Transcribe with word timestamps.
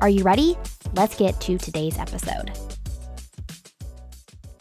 Are 0.00 0.08
you 0.08 0.22
ready? 0.22 0.56
Let's 0.94 1.14
get 1.14 1.38
to 1.42 1.58
today's 1.58 1.98
episode. 1.98 2.52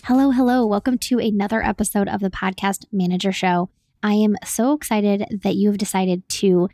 Hello, 0.03 0.31
hello. 0.31 0.65
Welcome 0.65 0.97
to 0.97 1.17
another 1.17 1.63
episode 1.63 2.09
of 2.09 2.19
the 2.19 2.29
Podcast 2.29 2.83
Manager 2.91 3.31
Show. 3.31 3.69
I 4.03 4.15
am 4.15 4.35
so 4.43 4.73
excited 4.73 5.39
that 5.43 5.55
you 5.55 5.69
have 5.69 5.77
decided 5.77 6.27
to 6.27 6.67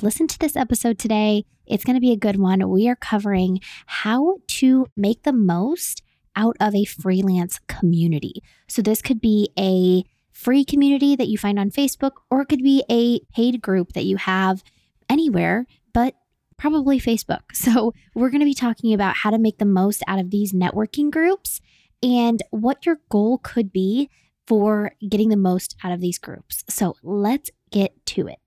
listen 0.00 0.28
to 0.28 0.38
this 0.38 0.54
episode 0.54 0.96
today. 0.96 1.44
It's 1.66 1.82
going 1.82 1.96
to 1.96 2.00
be 2.00 2.12
a 2.12 2.16
good 2.16 2.38
one. 2.38 2.68
We 2.68 2.88
are 2.88 2.94
covering 2.94 3.58
how 3.86 4.36
to 4.46 4.86
make 4.96 5.24
the 5.24 5.32
most 5.32 6.04
out 6.36 6.56
of 6.60 6.72
a 6.72 6.84
freelance 6.84 7.58
community. 7.66 8.44
So, 8.68 8.80
this 8.80 9.02
could 9.02 9.20
be 9.20 9.48
a 9.58 10.04
free 10.30 10.64
community 10.64 11.16
that 11.16 11.26
you 11.26 11.36
find 11.36 11.58
on 11.58 11.72
Facebook, 11.72 12.12
or 12.30 12.42
it 12.42 12.48
could 12.48 12.62
be 12.62 12.84
a 12.88 13.18
paid 13.34 13.60
group 13.60 13.94
that 13.94 14.04
you 14.04 14.18
have 14.18 14.62
anywhere, 15.08 15.66
but 15.92 16.14
probably 16.56 17.00
Facebook. 17.00 17.40
So, 17.54 17.94
we're 18.14 18.30
going 18.30 18.40
to 18.40 18.46
be 18.46 18.54
talking 18.54 18.92
about 18.92 19.16
how 19.16 19.30
to 19.30 19.38
make 19.38 19.58
the 19.58 19.64
most 19.64 20.02
out 20.06 20.18
of 20.18 20.30
these 20.30 20.52
networking 20.52 21.10
groups 21.10 21.60
and 22.02 22.42
what 22.50 22.84
your 22.84 22.98
goal 23.08 23.38
could 23.38 23.72
be 23.72 24.10
for 24.46 24.92
getting 25.08 25.30
the 25.30 25.36
most 25.36 25.76
out 25.82 25.92
of 25.92 26.00
these 26.00 26.18
groups. 26.18 26.62
So, 26.68 26.96
let's 27.02 27.50
get 27.70 28.04
to 28.06 28.26
it. 28.26 28.38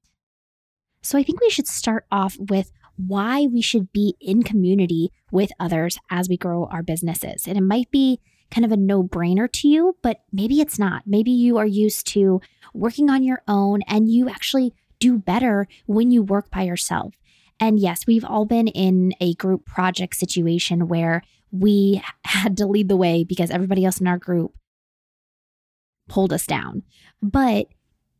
So, 1.02 1.18
I 1.18 1.24
think 1.24 1.42
we 1.42 1.50
should 1.50 1.68
start 1.68 2.06
off 2.12 2.38
with 2.40 2.72
why 2.98 3.48
we 3.48 3.62
should 3.62 3.92
be 3.92 4.16
in 4.20 4.44
community 4.44 5.12
with 5.32 5.52
others 5.60 5.98
as 6.10 6.28
we 6.28 6.38
grow 6.38 6.66
our 6.66 6.84
businesses. 6.84 7.48
And 7.48 7.58
it 7.58 7.62
might 7.62 7.92
be 7.92 8.20
kind 8.52 8.66
of 8.66 8.72
a 8.72 8.78
no 8.78 9.04
brainer 9.04 9.52
to 9.52 9.68
you, 9.68 9.98
but 10.02 10.22
maybe 10.32 10.62
it's 10.62 10.80
not. 10.80 11.04
Maybe 11.06 11.32
you 11.32 11.58
are 11.58 11.66
used 11.66 12.08
to 12.08 12.42
working 12.74 13.10
on 13.10 13.24
your 13.24 13.42
own 13.48 13.82
and 13.88 14.10
you 14.10 14.30
actually 14.30 14.74
do 15.00 15.18
better 15.18 15.68
when 15.86 16.12
you 16.12 16.24
work 16.24 16.50
by 16.50 16.64
yourself. 16.64 17.16
And 17.60 17.80
yes, 17.80 18.06
we've 18.06 18.26
all 18.26 18.46
been 18.46 18.68
in 18.68 19.14
a 19.20 19.34
group 19.36 19.66
project 19.66 20.16
situation 20.16 20.88
where 20.88 21.24
we 21.52 22.02
had 22.26 22.58
to 22.58 22.68
lead 22.68 22.90
the 22.90 22.98
way 22.98 23.24
because 23.24 23.50
everybody 23.50 23.86
else 23.86 24.00
in 24.00 24.08
our 24.08 24.18
group 24.18 24.54
pulled 26.08 26.32
us 26.32 26.46
down. 26.46 26.84
But 27.22 27.68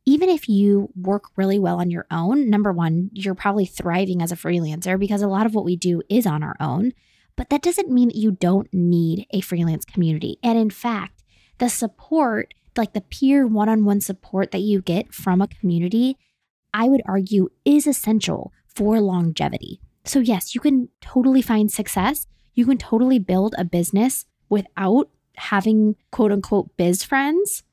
even 0.04 0.28
if 0.28 0.48
you 0.48 0.88
work 0.96 1.24
really 1.36 1.58
well 1.58 1.80
on 1.80 1.90
your 1.90 2.06
own, 2.10 2.48
number 2.48 2.72
one, 2.72 3.10
you're 3.12 3.34
probably 3.34 3.66
thriving 3.66 4.22
as 4.22 4.32
a 4.32 4.36
freelancer 4.36 4.98
because 4.98 5.22
a 5.22 5.28
lot 5.28 5.46
of 5.46 5.54
what 5.54 5.64
we 5.64 5.76
do 5.76 6.02
is 6.08 6.26
on 6.26 6.42
our 6.42 6.56
own. 6.60 6.92
But 7.36 7.50
that 7.50 7.62
doesn't 7.62 7.90
mean 7.90 8.08
that 8.08 8.16
you 8.16 8.32
don't 8.32 8.72
need 8.72 9.26
a 9.30 9.40
freelance 9.40 9.84
community. 9.84 10.38
And 10.42 10.58
in 10.58 10.70
fact, 10.70 11.22
the 11.58 11.68
support, 11.68 12.54
like 12.76 12.94
the 12.94 13.00
peer 13.02 13.46
one 13.46 13.68
on 13.68 13.84
one 13.84 14.00
support 14.00 14.50
that 14.50 14.62
you 14.62 14.80
get 14.80 15.12
from 15.12 15.40
a 15.40 15.48
community, 15.48 16.16
I 16.72 16.88
would 16.88 17.02
argue 17.06 17.50
is 17.64 17.86
essential 17.86 18.52
for 18.78 19.00
longevity. 19.00 19.80
So, 20.04 20.20
yes, 20.20 20.54
you 20.54 20.60
can 20.60 20.88
totally 21.00 21.42
find 21.42 21.68
success. 21.68 22.28
You 22.54 22.64
can 22.64 22.78
totally 22.78 23.18
build 23.18 23.56
a 23.58 23.64
business 23.64 24.24
without 24.48 25.10
having 25.36 25.96
quote 26.12 26.30
unquote 26.30 26.76
biz 26.76 27.02
friends, 27.02 27.64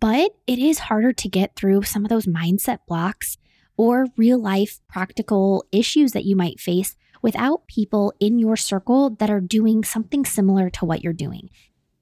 but 0.00 0.32
it 0.48 0.58
is 0.58 0.80
harder 0.80 1.12
to 1.12 1.28
get 1.28 1.54
through 1.54 1.82
some 1.82 2.04
of 2.04 2.08
those 2.08 2.26
mindset 2.26 2.80
blocks 2.88 3.38
or 3.76 4.06
real 4.16 4.40
life 4.40 4.80
practical 4.88 5.64
issues 5.70 6.10
that 6.10 6.24
you 6.24 6.34
might 6.34 6.58
face 6.58 6.96
without 7.22 7.68
people 7.68 8.12
in 8.18 8.40
your 8.40 8.56
circle 8.56 9.10
that 9.10 9.30
are 9.30 9.40
doing 9.40 9.84
something 9.84 10.24
similar 10.24 10.70
to 10.70 10.84
what 10.84 11.04
you're 11.04 11.12
doing. 11.12 11.50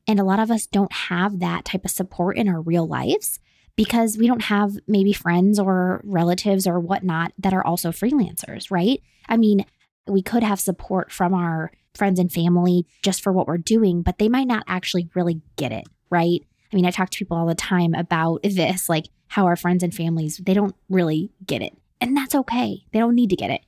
And 0.09 0.19
a 0.19 0.25
lot 0.25 0.41
of 0.41 0.51
us 0.51 0.67
don't 0.67 0.93
have 0.93 1.41
that 1.41 1.67
type 1.67 1.85
of 1.85 1.91
support 1.91 2.39
in 2.39 2.49
our 2.49 2.63
real 2.63 2.87
lives 2.87 3.39
because 3.77 4.17
we 4.17 4.27
don't 4.27 4.45
have 4.45 4.73
maybe 4.89 5.13
friends 5.13 5.59
or 5.59 6.01
relatives 6.05 6.67
or 6.67 6.81
whatnot 6.81 7.33
that 7.39 7.53
are 7.53 7.65
also 7.65 7.91
freelancers, 7.91 8.71
right? 8.71 9.03
I 9.29 9.37
mean, 9.37 9.65
we 10.07 10.23
could 10.23 10.43
have 10.43 10.59
support 10.59 11.13
from 11.13 11.35
our 11.35 11.71
friends 11.95 12.19
and 12.19 12.33
family 12.33 12.87
just 13.03 13.23
for 13.23 13.33
what 13.33 13.47
we're 13.47 13.59
doing, 13.59 14.03
but 14.03 14.19
they 14.19 14.29
might 14.29 14.47
not 14.47 14.65
actually 14.67 15.09
really 15.15 15.43
get 15.57 15.73
it, 15.73 15.85
right? 16.11 16.41
I 16.73 16.77
mean, 16.77 16.87
I 16.87 16.91
talk 16.91 17.11
to 17.11 17.19
people 17.19 17.37
all 17.37 17.47
the 17.47 17.55
time 17.55 17.95
about 17.95 18.43
this, 18.43 18.89
like 18.89 19.07
how 19.29 19.47
our 19.47 19.57
friends 19.57 19.83
and 19.83 19.95
families, 19.95 20.39
they 20.39 20.55
don't 20.55 20.75
really 20.89 21.31
get 21.45 21.63
it. 21.63 21.77
And 22.01 22.17
that's 22.17 22.35
okay. 22.35 22.85
They 22.93 22.99
don't 22.99 23.15
need 23.15 23.31
to 23.31 23.37
get 23.37 23.51
it. 23.51 23.63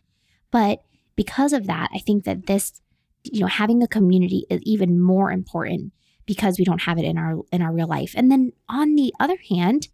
But 0.51 0.83
because 1.17 1.53
of 1.53 1.67
that, 1.67 1.91
I 1.95 1.99
think 1.99 2.25
that 2.25 2.47
this, 2.47 2.81
you 3.25 3.41
know, 3.41 3.47
having 3.47 3.83
a 3.83 3.89
community 3.89 4.45
is 4.49 4.61
even 4.63 5.01
more 5.01 5.33
important 5.33 5.93
because 6.27 6.59
we 6.59 6.65
don't 6.65 6.83
have 6.83 6.99
it 6.99 7.05
in 7.05 7.19
our 7.19 7.41
in 7.51 7.63
our 7.63 7.73
real 7.73 7.89
life. 7.89 8.13
And 8.15 8.31
then 8.31 8.53
on 8.69 8.95
the 8.95 9.13
other 9.19 9.39
hand 9.49 9.89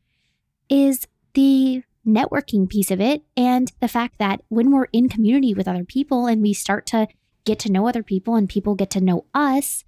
is 0.69 1.06
the 1.34 1.82
networking 2.06 2.69
piece 2.69 2.91
of 2.91 3.00
it 3.00 3.22
and 3.36 3.72
the 3.80 3.88
fact 3.88 4.19
that 4.19 4.42
when 4.48 4.70
we're 4.70 4.88
in 4.92 5.08
community 5.08 5.54
with 5.54 5.66
other 5.66 5.84
people 5.84 6.26
and 6.26 6.42
we 6.42 6.52
start 6.52 6.86
to 6.86 7.08
get 7.44 7.58
to 7.58 7.72
know 7.72 7.88
other 7.88 8.02
people 8.02 8.36
and 8.36 8.48
people 8.48 8.74
get 8.74 8.91
to 8.91 9.00
know 9.00 9.24
us, 9.34 9.84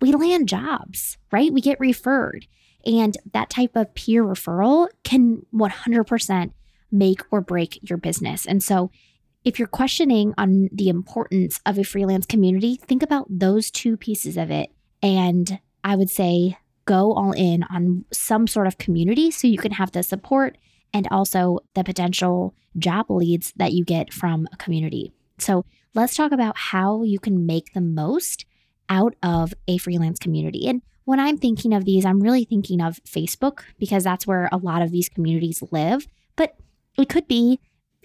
we 0.00 0.12
land 0.12 0.48
jobs, 0.48 1.16
right? 1.30 1.52
We 1.52 1.60
get 1.60 1.78
referred. 1.80 2.46
And 2.84 3.16
that 3.32 3.50
type 3.50 3.76
of 3.76 3.94
peer 3.94 4.24
referral 4.24 4.88
can 5.04 5.44
100% 5.54 6.52
make 6.90 7.22
or 7.30 7.40
break 7.40 7.78
your 7.88 7.98
business. 7.98 8.46
And 8.46 8.62
so 8.62 8.90
if 9.44 9.58
you're 9.58 9.68
questioning 9.68 10.34
on 10.38 10.68
the 10.72 10.88
importance 10.88 11.60
of 11.64 11.78
a 11.78 11.84
freelance 11.84 12.26
community, 12.26 12.76
think 12.76 13.02
about 13.02 13.26
those 13.28 13.70
two 13.70 13.96
pieces 13.96 14.36
of 14.36 14.50
it. 14.50 14.70
And 15.02 15.60
I 15.82 15.96
would 15.96 16.10
say 16.10 16.58
go 16.90 17.12
all 17.12 17.30
in 17.30 17.62
on 17.70 18.04
some 18.12 18.48
sort 18.48 18.66
of 18.66 18.76
community 18.76 19.30
so 19.30 19.46
you 19.46 19.58
can 19.58 19.70
have 19.70 19.92
the 19.92 20.02
support 20.02 20.58
and 20.92 21.06
also 21.12 21.60
the 21.74 21.84
potential 21.84 22.52
job 22.78 23.06
leads 23.08 23.52
that 23.54 23.72
you 23.72 23.84
get 23.84 24.12
from 24.12 24.48
a 24.52 24.56
community. 24.56 25.12
So 25.38 25.64
let's 25.94 26.16
talk 26.16 26.32
about 26.32 26.56
how 26.56 27.04
you 27.04 27.20
can 27.20 27.46
make 27.46 27.72
the 27.74 27.80
most 27.80 28.44
out 28.88 29.14
of 29.22 29.54
a 29.68 29.78
freelance 29.78 30.18
community. 30.18 30.66
And 30.66 30.82
when 31.04 31.20
I'm 31.20 31.38
thinking 31.38 31.72
of 31.72 31.84
these, 31.84 32.04
I'm 32.04 32.20
really 32.20 32.44
thinking 32.44 32.80
of 32.80 32.98
Facebook 33.04 33.60
because 33.78 34.02
that's 34.02 34.26
where 34.26 34.48
a 34.50 34.56
lot 34.56 34.82
of 34.82 34.90
these 34.90 35.08
communities 35.08 35.62
live. 35.70 36.08
But 36.34 36.56
it 36.98 37.08
could 37.08 37.28
be 37.28 37.60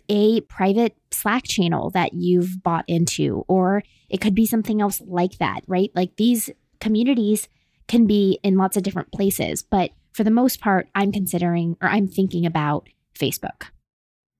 a 0.09 0.41
private 0.41 0.95
Slack 1.11 1.45
channel 1.47 1.89
that 1.91 2.13
you've 2.13 2.61
bought 2.61 2.85
into, 2.87 3.45
or 3.47 3.81
it 4.09 4.21
could 4.21 4.35
be 4.35 4.45
something 4.45 4.79
else 4.79 5.01
like 5.07 5.39
that, 5.39 5.61
right? 5.65 5.89
Like 5.95 6.17
these 6.17 6.51
communities 6.79 7.49
can 7.87 8.07
be 8.07 8.39
in 8.43 8.57
lots 8.57 8.77
of 8.77 8.83
different 8.83 9.11
places, 9.11 9.63
but 9.63 9.91
for 10.13 10.23
the 10.23 10.31
most 10.31 10.59
part, 10.59 10.87
I'm 10.95 11.11
considering 11.11 11.77
or 11.81 11.89
I'm 11.89 12.07
thinking 12.07 12.45
about 12.45 12.87
Facebook. 13.17 13.69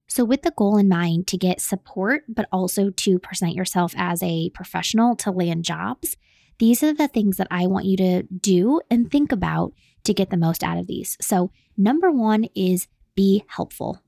So, 0.07 0.23
with 0.23 0.43
the 0.43 0.51
goal 0.51 0.77
in 0.77 0.87
mind 0.87 1.27
to 1.27 1.37
get 1.37 1.59
support, 1.59 2.23
but 2.27 2.47
also 2.51 2.89
to 2.91 3.19
present 3.19 3.55
yourself 3.55 3.93
as 3.97 4.21
a 4.21 4.49
professional 4.51 5.15
to 5.17 5.31
land 5.31 5.65
jobs, 5.65 6.15
these 6.59 6.83
are 6.83 6.93
the 6.93 7.07
things 7.07 7.37
that 7.37 7.47
I 7.51 7.67
want 7.67 7.85
you 7.85 7.97
to 7.97 8.23
do 8.23 8.81
and 8.89 9.11
think 9.11 9.31
about 9.31 9.73
to 10.03 10.13
get 10.13 10.29
the 10.29 10.37
most 10.37 10.63
out 10.63 10.77
of 10.77 10.87
these. 10.87 11.17
So, 11.19 11.51
number 11.75 12.11
one 12.11 12.45
is 12.55 12.87
be 13.15 13.43
helpful 13.47 14.01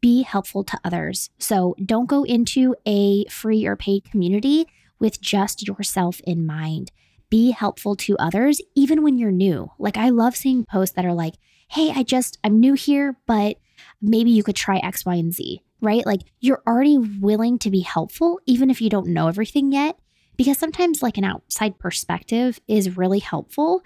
be 0.00 0.22
helpful 0.22 0.64
to 0.64 0.80
others. 0.84 1.30
So 1.38 1.74
don't 1.84 2.08
go 2.08 2.24
into 2.24 2.74
a 2.86 3.24
free 3.26 3.66
or 3.66 3.76
paid 3.76 4.10
community 4.10 4.66
with 4.98 5.20
just 5.20 5.66
yourself 5.66 6.20
in 6.24 6.46
mind. 6.46 6.90
Be 7.30 7.52
helpful 7.52 7.96
to 7.96 8.16
others, 8.18 8.60
even 8.74 9.02
when 9.02 9.18
you're 9.18 9.30
new. 9.30 9.70
Like, 9.78 9.96
I 9.96 10.10
love 10.10 10.36
seeing 10.36 10.64
posts 10.64 10.96
that 10.96 11.04
are 11.04 11.14
like, 11.14 11.34
hey, 11.68 11.92
I 11.94 12.02
just, 12.02 12.38
I'm 12.42 12.58
new 12.58 12.74
here, 12.74 13.16
but 13.26 13.56
maybe 14.02 14.30
you 14.30 14.42
could 14.42 14.56
try 14.56 14.78
X, 14.78 15.06
Y, 15.06 15.14
and 15.14 15.32
Z, 15.32 15.62
right? 15.80 16.04
Like, 16.04 16.22
you're 16.40 16.62
already 16.66 16.98
willing 16.98 17.58
to 17.60 17.70
be 17.70 17.80
helpful, 17.80 18.40
even 18.46 18.70
if 18.70 18.80
you 18.80 18.90
don't 18.90 19.08
know 19.08 19.28
everything 19.28 19.72
yet, 19.72 19.98
because 20.36 20.58
sometimes, 20.58 21.02
like, 21.02 21.16
an 21.16 21.24
outside 21.24 21.78
perspective 21.78 22.60
is 22.66 22.96
really 22.96 23.20
helpful. 23.20 23.82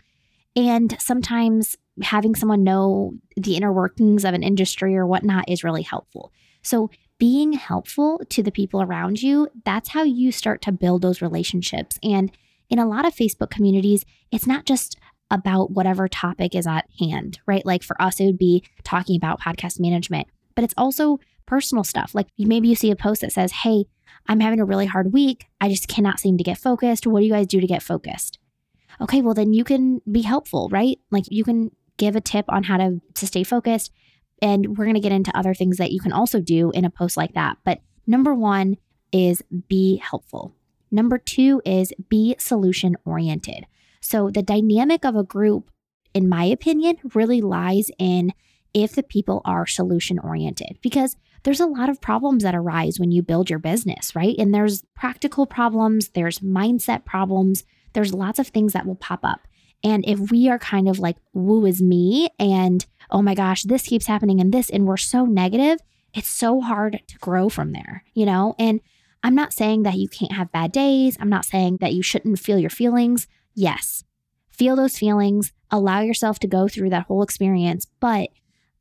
And 0.57 0.97
sometimes 1.01 1.77
having 2.03 2.35
someone 2.35 2.65
know 2.65 3.13
the 3.37 3.57
inner 3.57 3.73
workings 3.73 4.25
of 4.25 4.35
an 4.35 4.43
industry 4.43 4.97
or 4.97 5.07
whatnot 5.07 5.49
is 5.49 5.65
really 5.65 5.83
helpful. 5.83 6.33
So, 6.63 6.91
being 7.19 7.53
helpful 7.53 8.21
to 8.31 8.43
the 8.43 8.51
people 8.51 8.83
around 8.83 9.23
you, 9.23 9.49
that's 9.65 9.91
how 9.91 10.03
you 10.03 10.33
start 10.33 10.63
to 10.63 10.73
build 10.73 11.03
those 11.03 11.23
relationships. 11.23 11.99
And 12.03 12.33
in 12.71 12.79
a 12.79 12.87
lot 12.87 13.07
of 13.07 13.15
Facebook 13.15 13.51
communities, 13.51 14.05
it's 14.31 14.47
not 14.47 14.65
just 14.65 14.97
about 15.31 15.71
whatever 15.71 16.09
topic 16.09 16.55
is 16.55 16.67
at 16.67 16.87
hand, 16.99 17.41
right? 17.47 17.65
Like 17.65 17.83
for 17.83 18.01
us, 18.01 18.21
it 18.21 18.27
would 18.27 18.39
be 18.39 18.65
talking 18.85 19.17
about 19.17 19.41
podcast 19.41 19.81
management, 19.81 20.29
but 20.55 20.65
it's 20.65 20.75
also 20.77 21.19
personal 21.47 21.85
stuff. 21.85 22.15
Like 22.15 22.29
maybe 22.39 22.69
you 22.69 22.75
see 22.75 22.91
a 22.91 22.97
post 22.97 23.21
that 23.23 23.33
says, 23.33 23.53
Hey, 23.53 23.87
I'm 24.27 24.41
having 24.41 24.61
a 24.61 24.65
really 24.65 24.87
hard 24.87 25.13
week. 25.13 25.47
I 25.61 25.69
just 25.69 25.89
cannot 25.89 26.21
seem 26.21 26.39
to 26.39 26.45
get 26.45 26.59
focused. 26.59 27.07
What 27.07 27.21
do 27.21 27.27
you 27.27 27.33
guys 27.33 27.47
do 27.47 27.61
to 27.61 27.67
get 27.67 27.83
focused? 27.83 28.39
Okay, 29.01 29.21
well, 29.21 29.35
then 29.35 29.53
you 29.53 29.65
can 29.65 30.01
be 30.11 30.23
helpful, 30.23 30.69
right? 30.71 30.99
Like 31.11 31.25
you 31.29 31.45
can 31.45 31.71
give 31.97 32.17
a 32.17 32.21
tip 32.21 32.45
on 32.49 32.65
how 32.65 32.77
to, 32.77 33.01
to 33.15 33.27
stay 33.27 33.43
focused. 33.43 33.93
And 34.41 34.77
we're 34.77 34.85
going 34.85 34.95
to 34.95 35.01
get 35.01 35.13
into 35.13 35.37
other 35.37 35.55
things 35.55 35.79
that 35.79 35.93
you 35.93 36.01
can 36.01 36.13
also 36.13 36.41
do 36.41 36.71
in 36.73 36.85
a 36.85 36.91
post 36.91 37.17
like 37.17 37.35
that. 37.35 37.59
But 37.65 37.81
number 38.07 38.35
one 38.35 38.77
is 39.13 39.43
be 39.69 39.97
helpful. 39.97 40.55
Number 40.95 41.19
two 41.19 41.61
is 41.65 41.93
be 42.09 42.37
solution 42.39 42.97
oriented. 43.05 43.67
So 44.01 44.31
the 44.31 44.43
dynamic 44.43 45.05
of 45.05 45.17
a 45.17 45.25
group, 45.25 45.71
in 46.15 46.29
my 46.29 46.45
opinion, 46.45 46.99
really 47.15 47.41
lies 47.41 47.91
in 47.99 48.33
if 48.73 48.93
the 48.95 49.03
people 49.03 49.43
are 49.45 49.67
solution 49.67 50.21
oriented 50.21 50.79
because 50.83 51.17
there's 51.43 51.59
a 51.59 51.67
lot 51.67 51.89
of 51.89 52.01
problems 52.01 52.45
that 52.45 52.55
arise 52.55 53.01
when 53.01 53.11
you 53.11 53.23
build 53.23 53.51
your 53.51 53.59
business, 53.59 54.15
right? 54.15 54.37
And 54.39 54.55
there's 54.55 54.85
practical 54.95 55.47
problems, 55.47 56.11
there's 56.11 56.39
mindset 56.39 57.05
problems, 57.05 57.65
there's 57.93 58.15
lots 58.15 58.39
of 58.39 58.47
things 58.47 58.73
that 58.73 58.87
will 58.87 58.95
pop 58.95 59.21
up. 59.25 59.49
And 59.83 60.05
if 60.07 60.31
we 60.31 60.49
are 60.49 60.61
kind 60.61 60.89
of 60.89 61.01
like, 61.01 61.17
woo 61.33 61.67
is 61.67 61.83
me, 61.83 62.29
and 62.39 62.87
oh 63.11 63.21
my 63.21 63.35
gosh, 63.35 63.65
this 63.65 63.83
keeps 63.89 64.07
happening 64.07 64.41
and 64.41 64.55
this, 64.55 64.71
and 64.71 64.87
we're 64.87 64.97
so 64.97 65.25
negative, 65.25 65.81
it's 66.15 66.29
so 66.29 66.61
hard 66.61 67.01
to 67.09 67.19
grow 67.19 67.49
from 67.49 67.73
there, 67.73 68.05
you 68.15 68.25
know? 68.25 68.55
And 68.59 68.81
I'm 69.25 69.35
not 69.35 69.55
saying 69.55 69.85
that 69.85 69.95
you 69.95 70.07
can't 70.07 70.33
have 70.33 70.53
bad 70.53 70.71
days. 70.71 71.17
I'm 71.19 71.31
not 71.31 71.47
saying 71.47 71.79
that 71.81 71.95
you 71.95 72.03
shouldn't 72.03 72.39
feel 72.39 72.59
your 72.59 72.71
feelings. 72.71 73.27
Yes, 73.55 74.05
feel 74.51 74.77
those 74.77 74.99
feelings, 74.99 75.53
allow 75.71 76.01
yourself 76.01 76.39
to 76.41 76.47
go 76.47 76.69
through 76.69 76.91
that 76.91 77.07
whole 77.07 77.23
experience, 77.23 77.87
but 78.01 78.29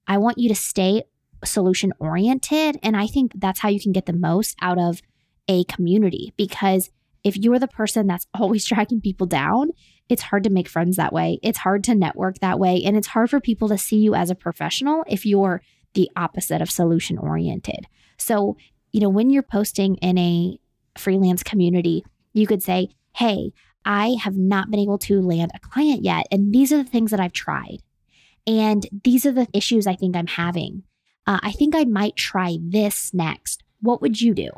I 0.05 0.17
want 0.17 0.37
you 0.37 0.49
to 0.49 0.55
stay 0.55 1.03
solution 1.45 1.93
oriented. 1.97 2.77
And 2.83 2.97
I 2.97 3.07
think 3.07 3.31
that's 3.35 3.61
how 3.61 3.69
you 3.69 3.79
can 3.79 3.93
get 3.93 4.05
the 4.05 4.13
most 4.13 4.57
out 4.61 4.77
of 4.77 5.01
a 5.47 5.63
community 5.63 6.33
because 6.37 6.89
if 7.23 7.37
you're 7.37 7.59
the 7.59 7.67
person 7.67 8.07
that's 8.07 8.27
always 8.33 8.65
tracking 8.65 8.99
people 8.99 9.27
down, 9.27 9.69
it's 10.09 10.23
hard 10.23 10.43
to 10.43 10.49
make 10.49 10.67
friends 10.67 10.97
that 10.97 11.13
way. 11.13 11.39
It's 11.41 11.59
hard 11.59 11.85
to 11.85 11.95
network 11.95 12.39
that 12.39 12.59
way. 12.59 12.81
And 12.85 12.97
it's 12.97 13.07
hard 13.07 13.29
for 13.29 13.39
people 13.39 13.69
to 13.69 13.77
see 13.77 13.97
you 13.97 14.13
as 14.13 14.29
a 14.29 14.35
professional 14.35 15.05
if 15.07 15.25
you're 15.25 15.61
the 15.93 16.09
opposite 16.17 16.61
of 16.61 16.69
solution 16.69 17.17
oriented. 17.17 17.87
So, 18.17 18.57
you 18.93 19.01
know, 19.01 19.09
when 19.09 19.29
you're 19.29 19.43
posting 19.43 19.95
in 19.95 20.17
a 20.17 20.57
freelance 20.97 21.43
community, 21.43 22.05
you 22.31 22.47
could 22.47 22.63
say, 22.63 22.89
Hey, 23.15 23.51
I 23.83 24.15
have 24.21 24.37
not 24.37 24.71
been 24.71 24.79
able 24.79 24.97
to 24.99 25.21
land 25.21 25.51
a 25.53 25.59
client 25.59 26.03
yet. 26.03 26.25
And 26.31 26.53
these 26.53 26.71
are 26.71 26.77
the 26.77 26.89
things 26.89 27.11
that 27.11 27.19
I've 27.19 27.33
tried. 27.33 27.79
And 28.47 28.87
these 29.03 29.25
are 29.25 29.31
the 29.31 29.47
issues 29.53 29.87
I 29.87 29.95
think 29.95 30.15
I'm 30.15 30.27
having. 30.27 30.83
Uh, 31.27 31.39
I 31.41 31.51
think 31.51 31.75
I 31.75 31.83
might 31.83 32.15
try 32.15 32.57
this 32.61 33.13
next. 33.13 33.63
What 33.81 34.01
would 34.01 34.21
you 34.21 34.33
do? 34.33 34.49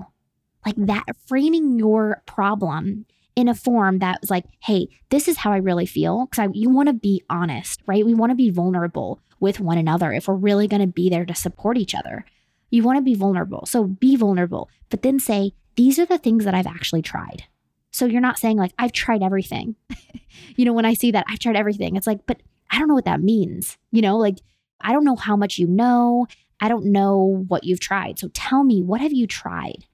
Like 0.66 0.76
that, 0.78 1.06
framing 1.28 1.78
your 1.78 2.24
problem 2.26 3.06
in 3.36 3.48
a 3.48 3.56
form 3.56 4.00
that 4.00 4.22
was 4.22 4.32
like, 4.32 4.46
hey, 4.62 4.88
this 5.10 5.28
is 5.28 5.38
how 5.38 5.52
I 5.52 5.58
really 5.58 5.86
feel. 5.86 6.26
Because 6.26 6.48
I, 6.48 6.50
you 6.54 6.70
want 6.70 6.88
to 6.88 6.94
be 6.94 7.24
honest, 7.30 7.82
right? 7.86 8.06
We 8.06 8.14
want 8.14 8.32
to 8.32 8.36
be 8.36 8.50
vulnerable 8.50 9.20
with 9.40 9.60
one 9.60 9.78
another 9.78 10.12
if 10.12 10.28
we're 10.28 10.36
really 10.36 10.68
going 10.68 10.82
to 10.82 10.88
be 10.88 11.10
there 11.10 11.26
to 11.26 11.36
support 11.36 11.78
each 11.78 11.94
other. 11.94 12.26
You 12.75 12.83
want 12.83 12.98
to 12.98 13.01
be 13.01 13.16
vulnerable. 13.16 13.66
So 13.66 13.86
be 13.86 14.18
vulnerable, 14.18 14.69
but 14.89 15.01
then 15.01 15.18
say, 15.18 15.54
these 15.77 15.98
are 15.98 16.06
the 16.06 16.18
things 16.18 16.44
that 16.44 16.54
I've 16.54 16.68
actually 16.68 17.01
tried. 17.01 17.45
So 17.92 18.06
you're 18.06 18.19
not 18.19 18.38
saying, 18.38 18.57
like, 18.57 18.74
I've 18.77 18.92
tried 18.92 19.24
everything. 19.24 19.77
you 20.57 20.66
know, 20.66 20.74
when 20.74 20.83
I 20.83 20.94
see 20.94 21.12
that, 21.12 21.24
I've 21.30 21.39
tried 21.39 21.56
everything, 21.56 21.95
it's 21.95 22.06
like, 22.06 22.25
but 22.25 22.42
I 22.69 22.77
don't 22.77 22.89
know 22.89 22.94
what 22.94 23.06
that 23.06 23.22
means. 23.22 23.77
You 23.92 24.01
know, 24.01 24.18
like, 24.18 24.39
I 24.81 24.92
don't 24.92 25.06
know 25.06 25.16
how 25.16 25.38
much 25.38 25.57
you 25.57 25.68
know. 25.68 26.27
I 26.60 26.68
don't 26.68 26.88
know 26.88 27.45
what 27.48 27.63
you've 27.63 27.80
tried. 27.80 28.19
So 28.19 28.27
tell 28.33 28.66
me, 28.66 28.81
what 28.81 29.00
have 29.00 29.13
you 29.13 29.25
tried? 29.25 29.86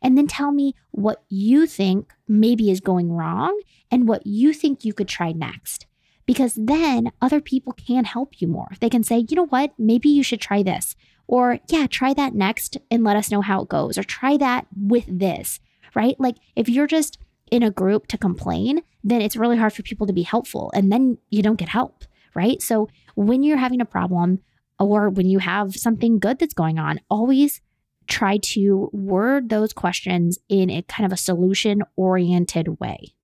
And 0.00 0.16
then 0.16 0.28
tell 0.28 0.52
me 0.52 0.76
what 0.92 1.24
you 1.28 1.66
think 1.66 2.12
maybe 2.28 2.70
is 2.70 2.78
going 2.78 3.10
wrong 3.10 3.60
and 3.90 4.06
what 4.06 4.24
you 4.28 4.52
think 4.52 4.84
you 4.84 4.92
could 4.92 5.08
try 5.08 5.32
next. 5.32 5.86
Because 6.24 6.54
then 6.54 7.10
other 7.20 7.40
people 7.40 7.72
can 7.72 8.04
help 8.04 8.40
you 8.40 8.46
more. 8.46 8.68
They 8.80 8.90
can 8.90 9.02
say, 9.02 9.26
you 9.28 9.34
know 9.34 9.46
what, 9.46 9.72
maybe 9.76 10.08
you 10.08 10.22
should 10.22 10.40
try 10.40 10.62
this. 10.62 10.94
Or, 11.28 11.60
yeah, 11.68 11.86
try 11.86 12.14
that 12.14 12.34
next 12.34 12.78
and 12.90 13.04
let 13.04 13.16
us 13.16 13.30
know 13.30 13.42
how 13.42 13.62
it 13.62 13.68
goes. 13.68 13.96
Or 13.96 14.02
try 14.02 14.36
that 14.38 14.66
with 14.76 15.04
this, 15.06 15.60
right? 15.94 16.18
Like 16.18 16.36
if 16.56 16.68
you're 16.68 16.88
just 16.88 17.18
in 17.50 17.62
a 17.62 17.70
group 17.70 18.08
to 18.08 18.18
complain, 18.18 18.82
then 19.04 19.22
it's 19.22 19.36
really 19.36 19.56
hard 19.56 19.72
for 19.72 19.82
people 19.82 20.06
to 20.06 20.12
be 20.12 20.22
helpful. 20.22 20.72
And 20.74 20.90
then 20.90 21.18
you 21.30 21.42
don't 21.42 21.58
get 21.58 21.68
help, 21.68 22.04
right? 22.34 22.60
So 22.60 22.88
when 23.14 23.42
you're 23.42 23.58
having 23.58 23.80
a 23.80 23.86
problem, 23.86 24.40
or 24.80 25.10
when 25.10 25.26
you 25.26 25.38
have 25.40 25.74
something 25.74 26.18
good 26.18 26.38
that's 26.38 26.54
going 26.54 26.78
on, 26.78 27.00
always 27.10 27.60
try 28.06 28.38
to 28.38 28.88
word 28.92 29.48
those 29.48 29.72
questions 29.72 30.38
in 30.48 30.70
a 30.70 30.82
kind 30.82 31.04
of 31.04 31.12
a 31.12 31.20
solution 31.20 31.82
oriented 31.96 32.80
way. 32.80 33.14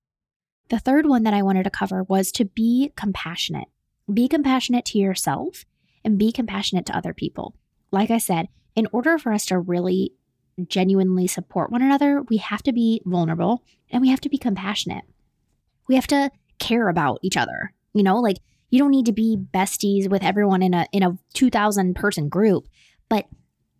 The 0.68 0.78
third 0.78 1.06
one 1.06 1.22
that 1.22 1.34
I 1.34 1.42
wanted 1.42 1.64
to 1.64 1.70
cover 1.70 2.02
was 2.02 2.32
to 2.32 2.44
be 2.44 2.92
compassionate. 2.96 3.68
Be 4.12 4.28
compassionate 4.28 4.84
to 4.86 4.98
yourself 4.98 5.64
and 6.04 6.18
be 6.18 6.32
compassionate 6.32 6.86
to 6.86 6.96
other 6.96 7.14
people. 7.14 7.54
Like 7.94 8.10
I 8.10 8.18
said, 8.18 8.48
in 8.74 8.88
order 8.92 9.18
for 9.18 9.32
us 9.32 9.46
to 9.46 9.58
really 9.58 10.12
genuinely 10.66 11.28
support 11.28 11.70
one 11.70 11.80
another, 11.80 12.22
we 12.28 12.38
have 12.38 12.62
to 12.64 12.72
be 12.72 13.00
vulnerable 13.04 13.62
and 13.88 14.00
we 14.00 14.08
have 14.08 14.20
to 14.22 14.28
be 14.28 14.36
compassionate. 14.36 15.04
We 15.88 15.94
have 15.94 16.08
to 16.08 16.30
care 16.58 16.88
about 16.88 17.20
each 17.22 17.36
other. 17.36 17.72
You 17.92 18.02
know, 18.02 18.18
like 18.18 18.38
you 18.70 18.80
don't 18.80 18.90
need 18.90 19.06
to 19.06 19.12
be 19.12 19.36
besties 19.36 20.10
with 20.10 20.24
everyone 20.24 20.60
in 20.60 20.74
a 20.74 20.86
in 20.90 21.04
a 21.04 21.16
2000 21.34 21.94
person 21.94 22.28
group, 22.28 22.66
but 23.08 23.26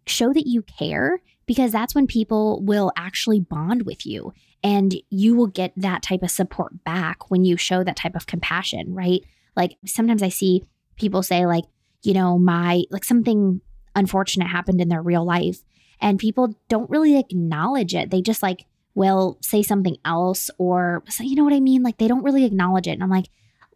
show 0.07 0.33
that 0.33 0.47
you 0.47 0.63
care 0.63 1.19
because 1.47 1.73
that's 1.73 1.95
when 1.95 2.07
people 2.07 2.63
will 2.63 2.93
actually 2.97 3.41
bond 3.41 3.83
with 3.85 4.07
you 4.07 4.33
and 4.63 4.95
you 5.11 5.35
will 5.35 5.49
get 5.49 5.73
that 5.77 6.03
type 6.03 6.23
of 6.23 6.31
support 6.31 6.85
back 6.85 7.31
when 7.31 7.45
you 7.45 7.57
show 7.57 7.83
that 7.83 7.97
type 7.97 8.15
of 8.15 8.27
compassion, 8.27 8.95
right? 8.95 9.23
Like 9.57 9.77
sometimes 9.85 10.23
I 10.23 10.29
see 10.29 10.63
people 10.97 11.25
say 11.25 11.47
like, 11.47 11.65
you 12.03 12.15
know, 12.15 12.39
my 12.39 12.85
like 12.91 13.05
something 13.05 13.61
unfortunate 13.95 14.49
happened 14.49 14.81
in 14.81 14.89
their 14.89 15.03
real 15.03 15.25
life 15.25 15.63
and 16.01 16.19
people 16.19 16.55
don't 16.69 16.91
really 16.91 17.19
acknowledge 17.19 17.95
it. 17.95 18.11
They 18.11 18.21
just 18.21 18.43
like 18.43 18.67
will 18.95 19.39
say 19.41 19.63
something 19.63 19.97
else 20.05 20.51
or 20.59 21.03
you 21.21 21.35
know 21.35 21.45
what 21.45 21.53
I 21.53 21.61
mean? 21.61 21.83
Like 21.83 21.99
they 21.99 22.09
don't 22.09 22.23
really 22.23 22.45
acknowledge 22.45 22.87
it. 22.87 22.93
And 22.93 23.03
I'm 23.03 23.11
like, 23.11 23.29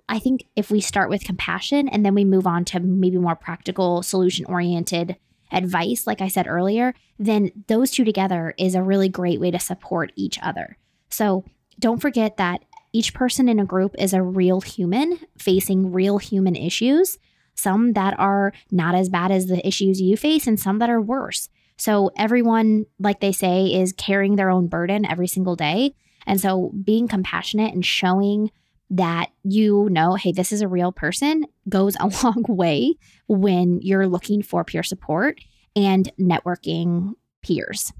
I 0.09 0.19
think 0.19 0.45
if 0.57 0.71
we 0.71 0.81
start 0.81 1.11
with 1.11 1.25
compassion 1.25 1.89
and 1.89 2.05
then 2.05 2.15
we 2.15 2.25
move 2.25 2.47
on 2.47 2.65
to 2.67 2.81
maybe 2.81 3.19
more 3.19 3.37
practical, 3.37 4.03
solution 4.03 4.47
oriented 4.47 5.17
advice, 5.53 6.07
like 6.07 6.21
I 6.21 6.29
said 6.29 6.47
earlier, 6.47 6.95
then 7.19 7.51
those 7.67 7.91
two 7.91 8.05
together 8.05 8.55
is 8.59 8.75
a 8.75 8.83
really 8.83 9.09
great 9.09 9.41
way 9.41 9.51
to 9.51 9.59
support 9.59 10.13
each 10.17 10.39
other. 10.43 10.79
So 11.11 11.45
don't 11.79 12.01
forget 12.01 12.37
that 12.39 12.65
each 12.93 13.13
person 13.13 13.49
in 13.49 13.59
a 13.59 13.67
group 13.67 13.95
is 13.99 14.15
a 14.15 14.23
real 14.23 14.61
human 14.61 15.19
facing 15.37 15.93
real 15.93 16.19
human 16.19 16.57
issues, 16.57 17.19
some 17.59 17.93
that 17.95 18.19
are 18.19 18.53
not 18.71 18.95
as 18.95 19.09
bad 19.09 19.31
as 19.31 19.47
the 19.47 19.67
issues 19.67 20.01
you 20.01 20.17
face, 20.17 20.47
and 20.47 20.59
some 20.59 20.79
that 20.79 20.91
are 20.91 21.01
worse. 21.01 21.49
So 21.77 22.11
everyone, 22.17 22.87
like 22.99 23.21
they 23.21 23.33
say, 23.33 23.67
is 23.67 23.93
carrying 23.93 24.37
their 24.37 24.51
own 24.51 24.67
burden 24.67 25.05
every 25.05 25.29
single 25.29 25.57
day. 25.57 25.95
And 26.27 26.41
so 26.41 26.73
being 26.85 27.09
compassionate 27.09 27.73
and 27.73 27.85
showing 27.85 28.51
that 28.91 29.31
you 29.43 29.89
know, 29.91 30.15
hey, 30.15 30.33
this 30.33 30.53
is 30.53 30.61
a 30.61 30.69
real 30.69 30.93
person 30.93 31.45
goes 31.69 31.97
a 32.01 32.07
long 32.25 32.45
way 32.49 32.95
when 33.27 33.81
you're 33.83 34.09
looking 34.09 34.43
for 34.43 34.65
peer 34.65 34.83
support 34.83 35.39
and 35.77 36.11
networking 36.19 37.13
peers. 37.43 37.93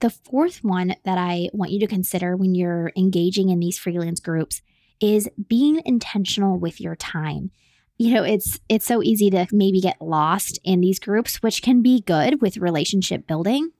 The 0.00 0.10
fourth 0.10 0.62
one 0.62 0.94
that 1.04 1.18
I 1.18 1.48
want 1.52 1.72
you 1.72 1.80
to 1.80 1.86
consider 1.86 2.36
when 2.36 2.54
you're 2.54 2.92
engaging 2.96 3.48
in 3.48 3.60
these 3.60 3.78
freelance 3.78 4.20
groups 4.20 4.60
is 5.00 5.28
being 5.48 5.80
intentional 5.84 6.58
with 6.58 6.80
your 6.80 6.96
time. 6.96 7.50
You 7.98 8.14
know, 8.14 8.24
it's 8.24 8.60
it's 8.68 8.84
so 8.84 9.02
easy 9.02 9.30
to 9.30 9.46
maybe 9.52 9.80
get 9.80 10.00
lost 10.02 10.58
in 10.64 10.80
these 10.80 10.98
groups, 10.98 11.42
which 11.42 11.62
can 11.62 11.82
be 11.82 12.02
good 12.02 12.42
with 12.42 12.58
relationship 12.58 13.26
building, 13.26 13.70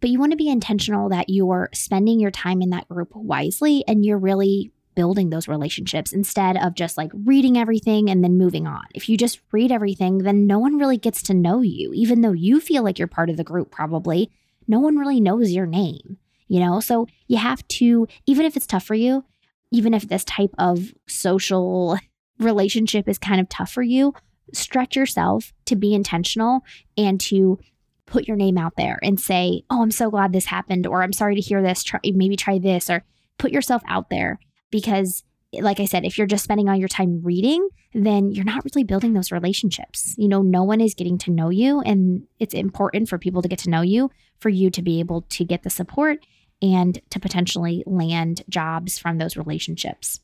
but 0.00 0.10
you 0.10 0.18
want 0.18 0.32
to 0.32 0.36
be 0.36 0.48
intentional 0.48 1.08
that 1.10 1.28
you're 1.28 1.68
spending 1.74 2.20
your 2.20 2.30
time 2.30 2.62
in 2.62 2.70
that 2.70 2.88
group 2.88 3.14
wisely 3.14 3.84
and 3.86 4.04
you're 4.04 4.18
really 4.18 4.72
building 4.94 5.30
those 5.30 5.46
relationships 5.46 6.12
instead 6.12 6.56
of 6.56 6.74
just 6.74 6.96
like 6.96 7.12
reading 7.24 7.56
everything 7.56 8.10
and 8.10 8.24
then 8.24 8.36
moving 8.36 8.66
on. 8.66 8.82
If 8.94 9.08
you 9.08 9.16
just 9.16 9.40
read 9.52 9.70
everything, 9.70 10.18
then 10.18 10.46
no 10.46 10.58
one 10.58 10.76
really 10.76 10.98
gets 10.98 11.22
to 11.24 11.34
know 11.34 11.60
you, 11.60 11.92
even 11.94 12.20
though 12.20 12.32
you 12.32 12.60
feel 12.60 12.82
like 12.82 12.98
you're 12.98 13.06
part 13.06 13.30
of 13.30 13.36
the 13.36 13.44
group, 13.44 13.70
probably. 13.70 14.30
No 14.66 14.80
one 14.80 14.96
really 14.96 15.20
knows 15.20 15.52
your 15.52 15.66
name, 15.66 16.18
you 16.48 16.58
know? 16.58 16.80
So 16.80 17.06
you 17.28 17.36
have 17.36 17.66
to, 17.68 18.08
even 18.26 18.44
if 18.44 18.56
it's 18.56 18.66
tough 18.66 18.84
for 18.84 18.96
you, 18.96 19.24
even 19.70 19.94
if 19.94 20.08
this 20.08 20.24
type 20.24 20.54
of 20.58 20.92
social 21.06 21.98
relationship 22.38 23.08
is 23.08 23.18
kind 23.18 23.40
of 23.40 23.48
tough 23.48 23.70
for 23.70 23.82
you, 23.82 24.14
stretch 24.52 24.96
yourself 24.96 25.52
to 25.66 25.76
be 25.76 25.94
intentional 25.94 26.64
and 26.96 27.20
to 27.20 27.58
put 28.06 28.26
your 28.26 28.36
name 28.36 28.56
out 28.56 28.74
there 28.76 28.98
and 29.02 29.20
say, 29.20 29.62
Oh, 29.70 29.82
I'm 29.82 29.90
so 29.90 30.10
glad 30.10 30.32
this 30.32 30.46
happened, 30.46 30.86
or 30.86 31.02
I'm 31.02 31.12
sorry 31.12 31.34
to 31.34 31.40
hear 31.40 31.62
this. 31.62 31.82
Try, 31.82 32.00
maybe 32.04 32.36
try 32.36 32.58
this, 32.58 32.88
or 32.88 33.04
put 33.38 33.52
yourself 33.52 33.82
out 33.86 34.10
there 34.10 34.38
because 34.70 35.24
like 35.52 35.80
I 35.80 35.86
said, 35.86 36.04
if 36.04 36.18
you're 36.18 36.26
just 36.26 36.44
spending 36.44 36.68
all 36.68 36.76
your 36.76 36.88
time 36.88 37.22
reading, 37.22 37.68
then 37.94 38.30
you're 38.30 38.44
not 38.44 38.64
really 38.64 38.84
building 38.84 39.14
those 39.14 39.32
relationships. 39.32 40.14
You 40.18 40.28
know, 40.28 40.42
no 40.42 40.62
one 40.62 40.80
is 40.80 40.94
getting 40.94 41.16
to 41.18 41.30
know 41.30 41.48
you, 41.48 41.80
and 41.80 42.26
it's 42.38 42.54
important 42.54 43.08
for 43.08 43.18
people 43.18 43.40
to 43.42 43.48
get 43.48 43.60
to 43.60 43.70
know 43.70 43.80
you 43.80 44.10
for 44.40 44.50
you 44.50 44.70
to 44.70 44.82
be 44.82 45.00
able 45.00 45.22
to 45.22 45.44
get 45.44 45.62
the 45.62 45.70
support 45.70 46.24
and 46.60 47.00
to 47.10 47.20
potentially 47.20 47.82
land 47.86 48.42
jobs 48.48 48.98
from 48.98 49.18
those 49.18 49.36
relationships. 49.36 50.20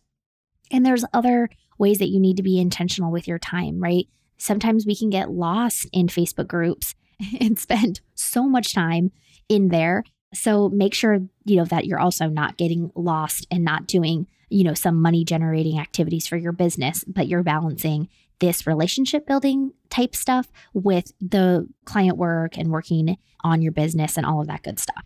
And 0.71 0.85
there's 0.85 1.05
other 1.13 1.49
ways 1.79 1.99
that 1.99 2.09
you 2.09 2.21
need 2.21 2.37
to 2.37 2.43
be 2.43 2.59
intentional 2.59 3.11
with 3.11 3.29
your 3.29 3.39
time, 3.39 3.81
right? 3.81 4.07
Sometimes 4.39 4.87
we 4.87 4.97
can 4.97 5.11
get 5.11 5.31
lost 5.31 5.87
in 5.93 6.09
Facebook 6.09 6.49
groups 6.49 6.95
and 7.41 7.59
spend 7.59 8.01
so 8.15 8.45
much 8.45 8.75
time 8.75 9.13
in 9.49 9.69
there. 9.69 10.05
So 10.33 10.69
make 10.69 10.95
sure, 10.95 11.21
you 11.45 11.57
know, 11.57 11.65
that 11.67 11.87
you're 11.87 12.01
also 12.01 12.29
not 12.29 12.57
getting 12.57 12.91
lost 12.95 13.47
and 13.51 13.65
not 13.65 13.87
doing, 13.87 14.27
you 14.49 14.65
know, 14.65 14.75
some 14.75 15.01
money 15.01 15.25
generating 15.25 15.79
activities 15.79 16.27
for 16.27 16.37
your 16.37 16.53
business, 16.53 17.05
but 17.05 17.29
you're 17.29 17.45
balancing 17.45 18.09
this 18.41 18.67
relationship 18.67 19.27
building 19.27 19.73
type 19.91 20.15
stuff 20.15 20.51
with 20.73 21.13
the 21.21 21.69
client 21.85 22.17
work 22.17 22.59
and 22.59 22.71
working 22.71 23.17
on 23.43 23.63
your 23.63 23.73
business 23.73 24.17
and 24.17 24.27
all 24.27 24.41
of 24.41 24.49
that 24.49 24.63
good 24.63 24.79
stuff. 24.79 25.05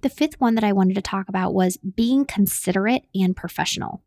The 0.00 0.08
fifth 0.08 0.40
one 0.40 0.54
that 0.56 0.64
I 0.64 0.72
wanted 0.72 0.94
to 0.94 1.02
talk 1.02 1.28
about 1.28 1.54
was 1.54 1.76
being 1.76 2.24
considerate 2.24 3.04
and 3.14 3.36
professional. 3.36 4.02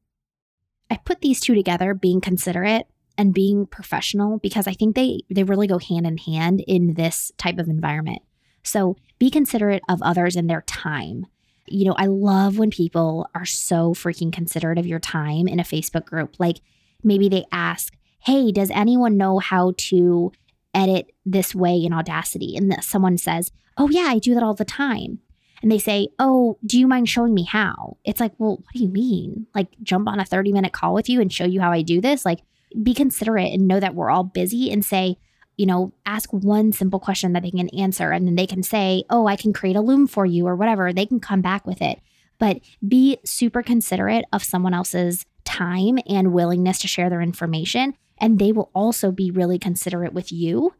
I 0.89 0.97
put 0.97 1.21
these 1.21 1.39
two 1.39 1.55
together, 1.55 1.93
being 1.93 2.21
considerate 2.21 2.87
and 3.17 3.33
being 3.33 3.65
professional, 3.65 4.39
because 4.39 4.67
I 4.67 4.73
think 4.73 4.95
they 4.95 5.21
they 5.29 5.43
really 5.43 5.67
go 5.67 5.79
hand 5.79 6.05
in 6.05 6.17
hand 6.17 6.63
in 6.67 6.93
this 6.95 7.31
type 7.37 7.57
of 7.57 7.67
environment. 7.67 8.21
So 8.63 8.97
be 9.19 9.29
considerate 9.29 9.83
of 9.87 10.01
others 10.01 10.35
and 10.35 10.49
their 10.49 10.61
time. 10.61 11.27
You 11.67 11.85
know, 11.85 11.95
I 11.97 12.05
love 12.05 12.57
when 12.57 12.69
people 12.69 13.27
are 13.33 13.45
so 13.45 13.93
freaking 13.93 14.31
considerate 14.31 14.77
of 14.77 14.85
your 14.85 14.99
time 14.99 15.47
in 15.47 15.59
a 15.59 15.63
Facebook 15.63 16.05
group. 16.05 16.35
Like 16.39 16.61
maybe 17.03 17.29
they 17.29 17.45
ask, 17.51 17.93
Hey, 18.19 18.51
does 18.51 18.71
anyone 18.71 19.17
know 19.17 19.39
how 19.39 19.73
to 19.77 20.31
edit 20.73 21.11
this 21.25 21.55
way 21.55 21.77
in 21.77 21.93
Audacity? 21.93 22.55
And 22.57 22.83
someone 22.83 23.17
says, 23.17 23.51
Oh, 23.77 23.89
yeah, 23.89 24.07
I 24.07 24.19
do 24.19 24.33
that 24.33 24.43
all 24.43 24.53
the 24.53 24.65
time. 24.65 25.19
And 25.65 25.71
they 25.71 25.79
say, 25.79 26.09
Oh, 26.19 26.59
do 26.63 26.77
you 26.77 26.85
mind 26.85 27.09
showing 27.09 27.33
me 27.33 27.41
how? 27.41 27.97
It's 28.05 28.19
like, 28.19 28.33
Well, 28.37 28.57
what 28.57 28.73
do 28.75 28.83
you 28.83 28.87
mean? 28.87 29.47
Like, 29.55 29.69
jump 29.81 30.07
on 30.07 30.19
a 30.19 30.25
30 30.25 30.51
minute 30.51 30.73
call 30.73 30.93
with 30.93 31.09
you 31.09 31.19
and 31.19 31.33
show 31.33 31.43
you 31.43 31.59
how 31.59 31.71
I 31.71 31.81
do 31.81 31.99
this? 31.99 32.23
Like, 32.23 32.41
be 32.83 32.93
considerate 32.93 33.51
and 33.51 33.67
know 33.67 33.79
that 33.79 33.95
we're 33.95 34.11
all 34.11 34.23
busy 34.23 34.71
and 34.71 34.85
say, 34.85 35.17
you 35.57 35.65
know, 35.65 35.91
ask 36.05 36.31
one 36.31 36.71
simple 36.71 36.99
question 36.99 37.33
that 37.33 37.41
they 37.41 37.49
can 37.49 37.69
answer 37.69 38.11
and 38.11 38.27
then 38.27 38.35
they 38.35 38.45
can 38.45 38.61
say, 38.61 39.05
oh, 39.09 39.25
I 39.25 39.35
can 39.35 39.53
create 39.53 39.75
a 39.75 39.81
loom 39.81 40.05
for 40.05 40.23
you 40.23 40.45
or 40.45 40.55
whatever. 40.55 40.93
They 40.93 41.07
can 41.07 41.19
come 41.19 41.41
back 41.41 41.65
with 41.65 41.81
it. 41.81 41.99
But 42.37 42.59
be 42.87 43.17
super 43.25 43.63
considerate 43.63 44.25
of 44.31 44.43
someone 44.43 44.75
else's 44.75 45.25
time 45.45 45.97
and 46.07 46.31
willingness 46.31 46.77
to 46.81 46.87
share 46.87 47.09
their 47.09 47.21
information. 47.21 47.95
And 48.19 48.37
they 48.37 48.51
will 48.51 48.69
also 48.75 49.11
be 49.11 49.31
really 49.31 49.57
considerate 49.57 50.13
with 50.13 50.31
you. 50.31 50.75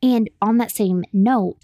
And 0.00 0.30
on 0.40 0.58
that 0.58 0.70
same 0.70 1.02
note, 1.12 1.56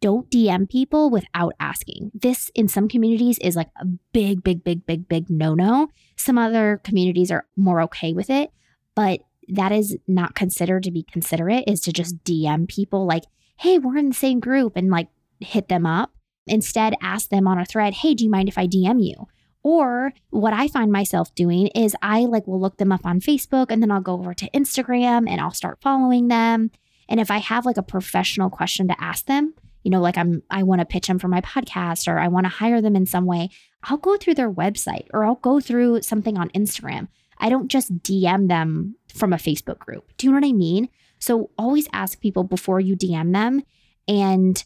don't 0.00 0.30
DM 0.30 0.68
people 0.68 1.10
without 1.10 1.54
asking. 1.58 2.10
This 2.14 2.50
in 2.54 2.68
some 2.68 2.88
communities 2.88 3.38
is 3.38 3.56
like 3.56 3.70
a 3.80 3.86
big, 4.12 4.42
big, 4.42 4.62
big, 4.64 4.86
big, 4.86 5.08
big 5.08 5.28
no 5.28 5.54
no. 5.54 5.88
Some 6.16 6.38
other 6.38 6.80
communities 6.84 7.30
are 7.30 7.46
more 7.56 7.80
okay 7.82 8.12
with 8.12 8.30
it. 8.30 8.50
But 8.94 9.20
that 9.48 9.72
is 9.72 9.96
not 10.06 10.34
considered 10.34 10.82
to 10.84 10.90
be 10.90 11.02
considerate 11.02 11.64
is 11.66 11.80
to 11.80 11.92
just 11.92 12.22
DM 12.24 12.68
people 12.68 13.06
like, 13.06 13.24
hey, 13.58 13.78
we're 13.78 13.96
in 13.96 14.10
the 14.10 14.14
same 14.14 14.40
group 14.40 14.76
and 14.76 14.90
like 14.90 15.08
hit 15.40 15.68
them 15.68 15.86
up. 15.86 16.12
Instead, 16.46 16.94
ask 17.02 17.28
them 17.28 17.46
on 17.46 17.58
a 17.58 17.64
thread, 17.64 17.94
hey, 17.94 18.14
do 18.14 18.24
you 18.24 18.30
mind 18.30 18.48
if 18.48 18.58
I 18.58 18.66
DM 18.66 19.02
you? 19.02 19.26
Or 19.62 20.12
what 20.30 20.52
I 20.52 20.68
find 20.68 20.92
myself 20.92 21.34
doing 21.34 21.66
is 21.68 21.96
I 22.00 22.20
like 22.20 22.46
will 22.46 22.60
look 22.60 22.78
them 22.78 22.92
up 22.92 23.04
on 23.04 23.20
Facebook 23.20 23.66
and 23.70 23.82
then 23.82 23.90
I'll 23.90 24.00
go 24.00 24.14
over 24.14 24.32
to 24.34 24.50
Instagram 24.50 25.28
and 25.28 25.40
I'll 25.40 25.52
start 25.52 25.80
following 25.82 26.28
them. 26.28 26.70
And 27.08 27.20
if 27.20 27.30
I 27.30 27.38
have 27.38 27.66
like 27.66 27.76
a 27.76 27.82
professional 27.82 28.50
question 28.50 28.88
to 28.88 29.02
ask 29.02 29.26
them, 29.26 29.54
you 29.88 29.90
know, 29.90 30.02
like 30.02 30.18
I'm 30.18 30.42
I 30.50 30.64
want 30.64 30.82
to 30.82 30.84
pitch 30.84 31.06
them 31.06 31.18
for 31.18 31.28
my 31.28 31.40
podcast 31.40 32.12
or 32.12 32.18
I 32.18 32.28
want 32.28 32.44
to 32.44 32.50
hire 32.50 32.82
them 32.82 32.94
in 32.94 33.06
some 33.06 33.24
way, 33.24 33.48
I'll 33.84 33.96
go 33.96 34.18
through 34.18 34.34
their 34.34 34.52
website 34.52 35.06
or 35.14 35.24
I'll 35.24 35.36
go 35.36 35.60
through 35.60 36.02
something 36.02 36.36
on 36.36 36.50
Instagram. 36.50 37.08
I 37.38 37.48
don't 37.48 37.68
just 37.68 38.02
DM 38.02 38.48
them 38.48 38.96
from 39.14 39.32
a 39.32 39.38
Facebook 39.38 39.78
group. 39.78 40.12
Do 40.18 40.26
you 40.26 40.30
know 40.30 40.40
what 40.40 40.46
I 40.46 40.52
mean? 40.52 40.90
So 41.18 41.48
always 41.56 41.88
ask 41.94 42.20
people 42.20 42.44
before 42.44 42.80
you 42.80 42.98
DM 42.98 43.32
them. 43.32 43.62
And 44.06 44.62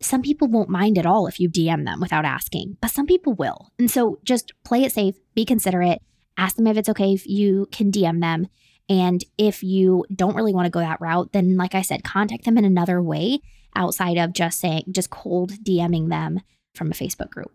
some 0.00 0.22
people 0.22 0.48
won't 0.48 0.70
mind 0.70 0.96
at 0.96 1.04
all 1.04 1.26
if 1.26 1.38
you 1.38 1.50
DM 1.50 1.84
them 1.84 2.00
without 2.00 2.24
asking, 2.24 2.78
but 2.80 2.90
some 2.90 3.04
people 3.04 3.34
will. 3.34 3.70
And 3.78 3.90
so 3.90 4.18
just 4.24 4.54
play 4.64 4.84
it 4.84 4.92
safe, 4.92 5.16
be 5.34 5.44
considerate, 5.44 6.00
ask 6.38 6.56
them 6.56 6.68
if 6.68 6.78
it's 6.78 6.88
okay 6.88 7.12
if 7.12 7.26
you 7.26 7.68
can 7.70 7.92
DM 7.92 8.22
them. 8.22 8.46
And 8.88 9.22
if 9.36 9.62
you 9.62 10.06
don't 10.14 10.34
really 10.34 10.54
want 10.54 10.64
to 10.64 10.70
go 10.70 10.80
that 10.80 11.02
route, 11.02 11.32
then 11.32 11.58
like 11.58 11.74
I 11.74 11.82
said, 11.82 12.02
contact 12.02 12.46
them 12.46 12.56
in 12.56 12.64
another 12.64 13.02
way 13.02 13.40
outside 13.74 14.16
of 14.16 14.32
just 14.32 14.60
saying, 14.60 14.84
just 14.90 15.10
cold 15.10 15.52
DMing 15.64 16.08
them 16.08 16.40
from 16.74 16.90
a 16.90 16.94
Facebook 16.94 17.30
group. 17.30 17.52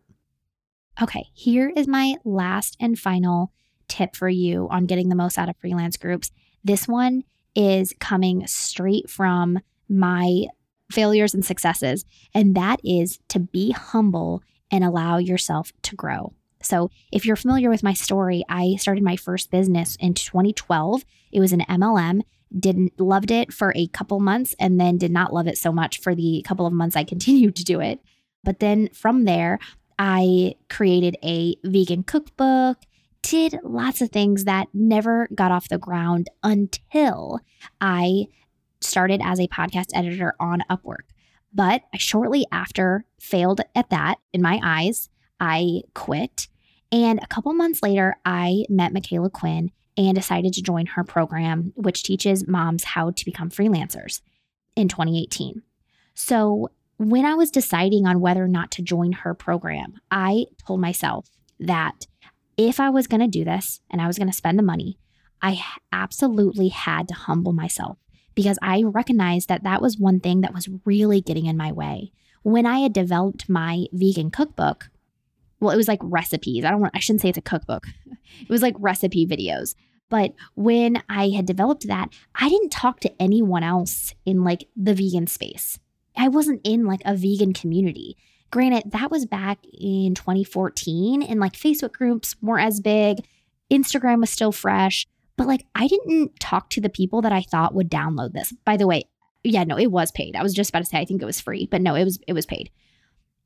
Okay, 1.01 1.27
here 1.33 1.71
is 1.75 1.87
my 1.87 2.15
last 2.25 2.75
and 2.79 2.99
final 2.99 3.51
tip 3.87 4.15
for 4.15 4.29
you 4.29 4.67
on 4.69 4.85
getting 4.85 5.09
the 5.09 5.15
most 5.15 5.37
out 5.37 5.49
of 5.49 5.57
freelance 5.57 5.97
groups. 5.97 6.31
This 6.63 6.87
one 6.87 7.23
is 7.55 7.93
coming 7.99 8.45
straight 8.47 9.09
from 9.09 9.59
my 9.87 10.45
failures 10.91 11.33
and 11.33 11.45
successes, 11.45 12.05
and 12.33 12.55
that 12.55 12.79
is 12.83 13.19
to 13.29 13.39
be 13.39 13.71
humble 13.71 14.43
and 14.71 14.83
allow 14.83 15.17
yourself 15.17 15.71
to 15.83 15.95
grow. 15.95 16.33
So, 16.61 16.91
if 17.11 17.25
you're 17.25 17.37
familiar 17.37 17.69
with 17.69 17.83
my 17.83 17.93
story, 17.93 18.43
I 18.49 18.75
started 18.75 19.03
my 19.03 19.15
first 19.15 19.49
business 19.49 19.95
in 19.99 20.13
2012. 20.13 21.05
It 21.31 21.39
was 21.39 21.53
an 21.53 21.61
MLM. 21.61 22.21
Didn't 22.57 22.99
loved 22.99 23.31
it 23.31 23.53
for 23.53 23.73
a 23.75 23.87
couple 23.87 24.19
months 24.19 24.55
and 24.59 24.79
then 24.79 24.97
did 24.97 25.11
not 25.11 25.33
love 25.33 25.47
it 25.47 25.57
so 25.57 25.71
much 25.71 25.99
for 25.99 26.15
the 26.15 26.43
couple 26.47 26.65
of 26.65 26.73
months 26.73 26.95
I 26.95 27.03
continued 27.05 27.55
to 27.57 27.63
do 27.63 27.79
it. 27.79 27.99
But 28.43 28.59
then 28.59 28.89
from 28.93 29.25
there, 29.25 29.59
I 29.97 30.55
created 30.69 31.17
a 31.23 31.55
vegan 31.63 32.03
cookbook 32.03 32.77
did 33.21 33.59
lots 33.63 34.01
of 34.01 34.09
things 34.09 34.45
that 34.45 34.67
never 34.73 35.27
got 35.35 35.51
off 35.51 35.69
the 35.69 35.77
ground 35.77 36.29
until 36.43 37.39
I 37.81 38.27
started 38.81 39.21
as 39.23 39.39
a 39.39 39.47
podcast 39.47 39.87
editor 39.93 40.35
on 40.39 40.63
Upwork. 40.69 41.09
But 41.53 41.81
I 41.93 41.97
shortly 41.97 42.45
after 42.51 43.05
failed 43.19 43.61
at 43.75 43.89
that 43.89 44.15
in 44.33 44.41
my 44.41 44.59
eyes. 44.63 45.09
I 45.39 45.81
quit. 45.93 46.47
And 46.91 47.19
a 47.21 47.27
couple 47.27 47.53
months 47.53 47.83
later, 47.83 48.17
I 48.25 48.65
met 48.69 48.93
Michaela 48.93 49.29
Quinn 49.29 49.71
and 50.07 50.15
decided 50.15 50.53
to 50.53 50.61
join 50.61 50.85
her 50.85 51.03
program, 51.03 51.73
which 51.75 52.03
teaches 52.03 52.47
moms 52.47 52.85
how 52.85 53.11
to 53.11 53.25
become 53.25 53.49
freelancers 53.49 54.21
in 54.75 54.87
2018. 54.87 55.61
So, 56.13 56.69
when 56.97 57.25
I 57.25 57.33
was 57.33 57.51
deciding 57.51 58.05
on 58.05 58.19
whether 58.19 58.43
or 58.43 58.49
not 58.49 58.71
to 58.71 58.81
join 58.81 59.13
her 59.13 59.33
program, 59.33 59.93
I 60.11 60.45
told 60.65 60.81
myself 60.81 61.29
that 61.59 62.07
if 62.57 62.79
I 62.79 62.89
was 62.89 63.07
going 63.07 63.21
to 63.21 63.27
do 63.27 63.45
this 63.45 63.79
and 63.89 64.01
I 64.01 64.07
was 64.07 64.17
going 64.17 64.29
to 64.29 64.35
spend 64.35 64.59
the 64.59 64.63
money, 64.63 64.97
I 65.41 65.61
absolutely 65.93 66.69
had 66.69 67.07
to 67.07 67.13
humble 67.13 67.53
myself 67.53 67.97
because 68.35 68.59
I 68.61 68.83
recognized 68.83 69.47
that 69.47 69.63
that 69.63 69.81
was 69.81 69.97
one 69.97 70.19
thing 70.19 70.41
that 70.41 70.53
was 70.53 70.67
really 70.85 71.21
getting 71.21 71.45
in 71.45 71.55
my 71.55 71.71
way. 71.71 72.11
When 72.43 72.65
I 72.65 72.79
had 72.79 72.91
developed 72.91 73.49
my 73.49 73.85
vegan 73.93 74.29
cookbook, 74.29 74.89
well, 75.61 75.71
it 75.71 75.77
was 75.77 75.87
like 75.87 75.99
recipes. 76.01 76.65
I 76.65 76.71
don't 76.71 76.81
want, 76.81 76.95
I 76.95 76.99
shouldn't 76.99 77.21
say 77.21 77.29
it's 77.29 77.37
a 77.37 77.41
cookbook. 77.41 77.87
It 78.41 78.49
was 78.49 78.61
like 78.61 78.75
recipe 78.77 79.25
videos. 79.25 79.73
But 80.09 80.33
when 80.55 81.01
I 81.07 81.29
had 81.29 81.45
developed 81.45 81.87
that, 81.87 82.09
I 82.35 82.49
didn't 82.49 82.71
talk 82.71 82.99
to 83.01 83.21
anyone 83.21 83.63
else 83.63 84.13
in 84.25 84.43
like 84.43 84.67
the 84.75 84.93
vegan 84.93 85.27
space. 85.27 85.79
I 86.17 86.27
wasn't 86.27 86.61
in 86.63 86.85
like 86.85 87.01
a 87.05 87.15
vegan 87.15 87.53
community. 87.53 88.17
Granted, 88.51 88.91
that 88.91 89.11
was 89.11 89.25
back 89.25 89.59
in 89.79 90.15
2014 90.15 91.21
and 91.21 91.39
like 91.39 91.53
Facebook 91.53 91.93
groups 91.93 92.35
weren't 92.41 92.67
as 92.67 92.79
big. 92.79 93.19
Instagram 93.71 94.19
was 94.19 94.31
still 94.31 94.51
fresh, 94.51 95.05
but 95.37 95.47
like 95.47 95.65
I 95.75 95.87
didn't 95.87 96.39
talk 96.39 96.71
to 96.71 96.81
the 96.81 96.89
people 96.89 97.21
that 97.21 97.31
I 97.31 97.43
thought 97.43 97.75
would 97.75 97.91
download 97.91 98.33
this. 98.33 98.51
By 98.65 98.75
the 98.75 98.87
way, 98.87 99.03
yeah, 99.43 99.63
no, 99.63 99.77
it 99.77 99.91
was 99.91 100.11
paid. 100.11 100.35
I 100.35 100.43
was 100.43 100.53
just 100.53 100.71
about 100.71 100.79
to 100.79 100.85
say 100.85 100.97
I 100.97 101.05
think 101.05 101.21
it 101.21 101.27
was 101.27 101.39
free, 101.39 101.67
but 101.69 101.81
no, 101.81 101.93
it 101.93 102.03
was 102.03 102.19
it 102.27 102.33
was 102.33 102.47
paid. 102.47 102.71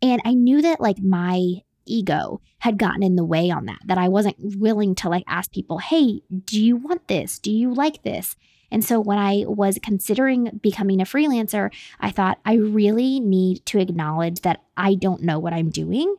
And 0.01 0.21
I 0.25 0.33
knew 0.33 0.61
that 0.61 0.81
like 0.81 0.99
my 0.99 1.61
ego 1.85 2.41
had 2.59 2.77
gotten 2.77 3.03
in 3.03 3.15
the 3.15 3.25
way 3.25 3.49
on 3.49 3.65
that, 3.65 3.79
that 3.85 3.97
I 3.97 4.07
wasn't 4.07 4.37
willing 4.39 4.95
to 4.95 5.09
like 5.09 5.23
ask 5.27 5.51
people, 5.51 5.79
hey, 5.79 6.21
do 6.45 6.63
you 6.63 6.75
want 6.75 7.07
this? 7.07 7.39
Do 7.39 7.51
you 7.51 7.73
like 7.73 8.03
this? 8.03 8.35
And 8.71 8.83
so 8.83 8.99
when 8.99 9.19
I 9.19 9.43
was 9.45 9.77
considering 9.83 10.59
becoming 10.63 10.99
a 10.99 11.05
freelancer, 11.05 11.71
I 11.99 12.09
thought 12.09 12.39
I 12.43 12.55
really 12.55 13.19
need 13.19 13.65
to 13.67 13.79
acknowledge 13.79 14.41
that 14.41 14.63
I 14.75 14.95
don't 14.95 15.21
know 15.21 15.37
what 15.37 15.53
I'm 15.53 15.69
doing 15.69 16.15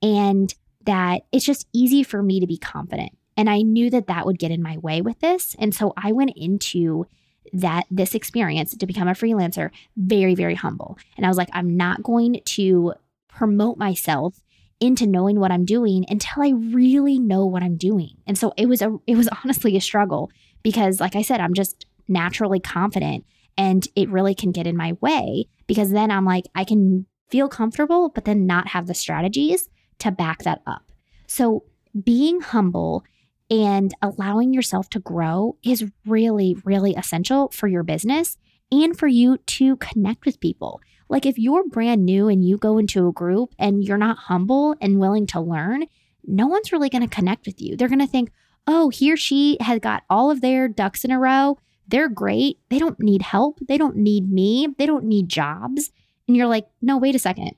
and 0.00 0.54
that 0.84 1.22
it's 1.32 1.44
just 1.44 1.66
easy 1.72 2.04
for 2.04 2.22
me 2.22 2.38
to 2.38 2.46
be 2.46 2.58
confident. 2.58 3.16
And 3.36 3.50
I 3.50 3.62
knew 3.62 3.90
that 3.90 4.06
that 4.06 4.24
would 4.24 4.38
get 4.38 4.52
in 4.52 4.62
my 4.62 4.78
way 4.78 5.02
with 5.02 5.18
this. 5.18 5.56
And 5.58 5.74
so 5.74 5.92
I 5.96 6.12
went 6.12 6.32
into 6.36 7.06
that 7.52 7.86
this 7.90 8.14
experience 8.14 8.76
to 8.76 8.86
become 8.86 9.08
a 9.08 9.12
freelancer 9.12 9.70
very 9.96 10.34
very 10.34 10.54
humble. 10.54 10.98
And 11.16 11.24
I 11.24 11.28
was 11.28 11.38
like 11.38 11.48
I'm 11.52 11.76
not 11.76 12.02
going 12.02 12.40
to 12.44 12.94
promote 13.28 13.78
myself 13.78 14.40
into 14.80 15.06
knowing 15.06 15.40
what 15.40 15.50
I'm 15.50 15.64
doing 15.64 16.04
until 16.08 16.42
I 16.42 16.50
really 16.50 17.18
know 17.18 17.46
what 17.46 17.62
I'm 17.62 17.76
doing. 17.76 18.16
And 18.26 18.36
so 18.36 18.52
it 18.56 18.66
was 18.66 18.82
a 18.82 18.96
it 19.06 19.16
was 19.16 19.28
honestly 19.44 19.76
a 19.76 19.80
struggle 19.80 20.30
because 20.62 21.00
like 21.00 21.16
I 21.16 21.22
said 21.22 21.40
I'm 21.40 21.54
just 21.54 21.86
naturally 22.08 22.60
confident 22.60 23.24
and 23.56 23.86
it 23.96 24.08
really 24.10 24.34
can 24.34 24.52
get 24.52 24.66
in 24.66 24.76
my 24.76 24.92
way 25.00 25.46
because 25.66 25.90
then 25.90 26.10
I'm 26.10 26.24
like, 26.24 26.44
I 26.54 26.64
can 26.64 27.06
feel 27.28 27.48
comfortable, 27.48 28.10
but 28.10 28.24
then 28.24 28.46
not 28.46 28.68
have 28.68 28.86
the 28.86 28.94
strategies 28.94 29.68
to 29.98 30.10
back 30.10 30.42
that 30.42 30.62
up. 30.66 30.82
So, 31.26 31.64
being 32.04 32.40
humble 32.40 33.04
and 33.50 33.94
allowing 34.02 34.52
yourself 34.52 34.90
to 34.90 35.00
grow 35.00 35.56
is 35.64 35.90
really, 36.04 36.56
really 36.64 36.94
essential 36.94 37.48
for 37.52 37.68
your 37.68 37.82
business 37.82 38.36
and 38.70 38.98
for 38.98 39.06
you 39.06 39.38
to 39.38 39.76
connect 39.76 40.24
with 40.24 40.40
people. 40.40 40.80
Like, 41.08 41.24
if 41.24 41.38
you're 41.38 41.68
brand 41.68 42.04
new 42.04 42.28
and 42.28 42.44
you 42.44 42.58
go 42.58 42.78
into 42.78 43.06
a 43.08 43.12
group 43.12 43.54
and 43.58 43.84
you're 43.84 43.96
not 43.96 44.18
humble 44.18 44.74
and 44.80 44.98
willing 44.98 45.26
to 45.28 45.40
learn, 45.40 45.84
no 46.24 46.46
one's 46.46 46.72
really 46.72 46.88
going 46.88 47.08
to 47.08 47.14
connect 47.14 47.46
with 47.46 47.60
you. 47.60 47.76
They're 47.76 47.88
going 47.88 48.00
to 48.00 48.06
think, 48.06 48.30
oh, 48.66 48.88
he 48.88 49.12
or 49.12 49.16
she 49.16 49.56
has 49.60 49.78
got 49.78 50.02
all 50.10 50.30
of 50.30 50.40
their 50.40 50.66
ducks 50.66 51.04
in 51.04 51.12
a 51.12 51.18
row. 51.18 51.58
They're 51.86 52.08
great. 52.08 52.58
They 52.68 52.80
don't 52.80 52.98
need 52.98 53.22
help. 53.22 53.60
They 53.68 53.78
don't 53.78 53.96
need 53.96 54.30
me. 54.30 54.68
They 54.76 54.86
don't 54.86 55.04
need 55.04 55.28
jobs. 55.28 55.92
And 56.26 56.36
you're 56.36 56.48
like, 56.48 56.66
no, 56.82 56.98
wait 56.98 57.14
a 57.14 57.20
second. 57.20 57.52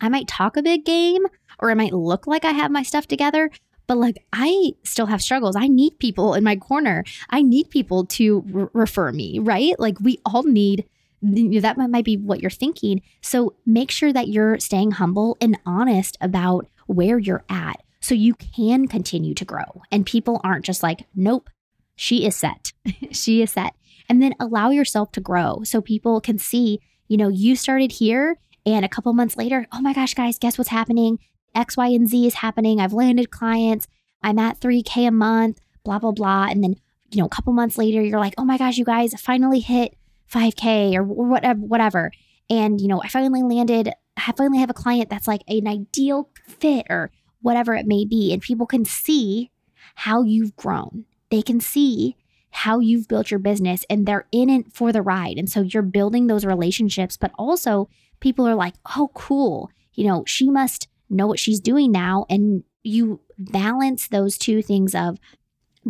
I 0.00 0.10
might 0.10 0.28
talk 0.28 0.56
a 0.56 0.62
big 0.62 0.84
game 0.84 1.22
or 1.58 1.70
I 1.70 1.74
might 1.74 1.94
look 1.94 2.26
like 2.26 2.44
I 2.44 2.50
have 2.50 2.70
my 2.70 2.82
stuff 2.82 3.06
together, 3.06 3.50
but 3.86 3.96
like 3.96 4.24
I 4.32 4.72
still 4.84 5.06
have 5.06 5.22
struggles. 5.22 5.56
I 5.56 5.68
need 5.68 5.98
people 5.98 6.34
in 6.34 6.44
my 6.44 6.56
corner. 6.56 7.04
I 7.30 7.42
need 7.42 7.70
people 7.70 8.06
to 8.06 8.40
re- 8.46 8.66
refer 8.72 9.12
me, 9.12 9.38
right? 9.38 9.78
Like 9.78 10.00
we 10.00 10.18
all 10.24 10.42
need 10.42 10.86
that 11.22 11.76
might 11.78 12.04
be 12.04 12.16
what 12.16 12.40
you're 12.40 12.50
thinking. 12.50 13.00
So 13.20 13.54
make 13.64 13.90
sure 13.90 14.12
that 14.12 14.28
you're 14.28 14.58
staying 14.58 14.92
humble 14.92 15.36
and 15.40 15.56
honest 15.64 16.18
about 16.20 16.66
where 16.86 17.18
you're 17.18 17.44
at 17.48 17.80
so 18.00 18.14
you 18.14 18.34
can 18.34 18.88
continue 18.88 19.34
to 19.34 19.44
grow. 19.44 19.82
And 19.92 20.04
people 20.04 20.40
aren't 20.42 20.64
just 20.64 20.82
like, 20.82 21.06
nope, 21.14 21.48
she 21.94 22.26
is 22.26 22.34
set. 22.34 22.72
she 23.12 23.42
is 23.42 23.52
set. 23.52 23.74
And 24.08 24.20
then 24.20 24.34
allow 24.40 24.70
yourself 24.70 25.12
to 25.12 25.20
grow 25.20 25.62
so 25.62 25.80
people 25.80 26.20
can 26.20 26.38
see, 26.38 26.80
you 27.06 27.16
know, 27.16 27.28
you 27.28 27.54
started 27.54 27.92
here 27.92 28.38
and 28.66 28.84
a 28.84 28.88
couple 28.88 29.12
months 29.12 29.36
later, 29.36 29.66
oh 29.72 29.80
my 29.80 29.92
gosh, 29.92 30.14
guys, 30.14 30.38
guess 30.38 30.58
what's 30.58 30.70
happening? 30.70 31.18
X, 31.54 31.76
Y, 31.76 31.88
and 31.88 32.08
Z 32.08 32.26
is 32.26 32.34
happening. 32.34 32.80
I've 32.80 32.92
landed 32.92 33.30
clients. 33.30 33.86
I'm 34.22 34.38
at 34.38 34.60
3K 34.60 35.08
a 35.08 35.10
month, 35.10 35.60
blah, 35.84 35.98
blah, 35.98 36.12
blah. 36.12 36.46
And 36.48 36.62
then, 36.62 36.76
you 37.10 37.20
know, 37.20 37.26
a 37.26 37.30
couple 37.30 37.52
months 37.52 37.76
later, 37.76 38.02
you're 38.02 38.20
like, 38.20 38.34
oh 38.38 38.44
my 38.44 38.58
gosh, 38.58 38.76
you 38.78 38.84
guys 38.84 39.14
finally 39.20 39.60
hit 39.60 39.96
5K 40.32 40.94
or 40.94 41.02
whatever, 41.02 41.60
whatever. 41.60 42.12
And, 42.48 42.80
you 42.80 42.88
know, 42.88 43.02
I 43.02 43.08
finally 43.08 43.42
landed, 43.42 43.92
I 44.16 44.32
finally 44.32 44.58
have 44.58 44.70
a 44.70 44.74
client 44.74 45.10
that's 45.10 45.28
like 45.28 45.42
an 45.48 45.66
ideal 45.66 46.30
fit 46.46 46.86
or 46.88 47.10
whatever 47.40 47.74
it 47.74 47.86
may 47.86 48.04
be. 48.04 48.32
And 48.32 48.40
people 48.40 48.66
can 48.66 48.84
see 48.84 49.50
how 49.94 50.22
you've 50.22 50.56
grown. 50.56 51.04
They 51.30 51.42
can 51.42 51.60
see 51.60 52.16
how 52.50 52.78
you've 52.78 53.08
built 53.08 53.30
your 53.30 53.40
business 53.40 53.84
and 53.88 54.06
they're 54.06 54.26
in 54.30 54.50
it 54.50 54.72
for 54.72 54.92
the 54.92 55.02
ride. 55.02 55.38
And 55.38 55.48
so 55.48 55.62
you're 55.62 55.82
building 55.82 56.26
those 56.26 56.44
relationships, 56.44 57.16
but 57.16 57.32
also 57.38 57.88
people 58.20 58.46
are 58.46 58.54
like, 58.54 58.74
oh, 58.96 59.10
cool. 59.14 59.70
You 59.94 60.06
know, 60.06 60.24
she 60.26 60.50
must 60.50 60.88
know 61.12 61.26
what 61.26 61.38
she's 61.38 61.60
doing 61.60 61.92
now. 61.92 62.26
And 62.28 62.64
you 62.82 63.20
balance 63.38 64.08
those 64.08 64.38
two 64.38 64.62
things 64.62 64.94
of 64.94 65.18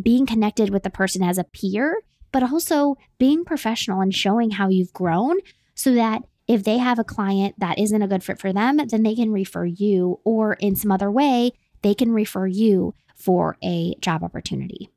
being 0.01 0.27
connected 0.27 0.71
with 0.71 0.83
the 0.83 0.91
person 0.91 1.23
as 1.23 1.39
a 1.39 1.45
peer, 1.45 2.03
but 2.33 2.43
also 2.43 2.97
being 3.19 3.45
professional 3.45 4.01
and 4.01 4.15
showing 4.15 4.53
how 4.53 4.69
you've 4.69 4.93
grown 4.93 5.37
so 5.75 5.95
that 5.95 6.23
if 6.49 6.65
they 6.65 6.79
have 6.79 6.99
a 6.99 7.05
client 7.05 7.55
that 7.59 7.79
isn't 7.79 8.03
a 8.03 8.09
good 8.09 8.25
fit 8.25 8.41
for 8.41 8.53
them, 8.53 8.79
then 8.89 9.03
they 9.03 9.15
can 9.15 9.31
refer 9.31 9.65
you, 9.65 10.21
or 10.25 10.55
in 10.55 10.75
some 10.77 10.91
other 10.91 11.11
way, 11.11 11.53
they 11.83 11.95
can 11.95 12.13
refer 12.13 12.47
you 12.47 12.95
for 13.15 13.57
a 13.63 13.95
job 14.01 14.23
opportunity. 14.25 14.89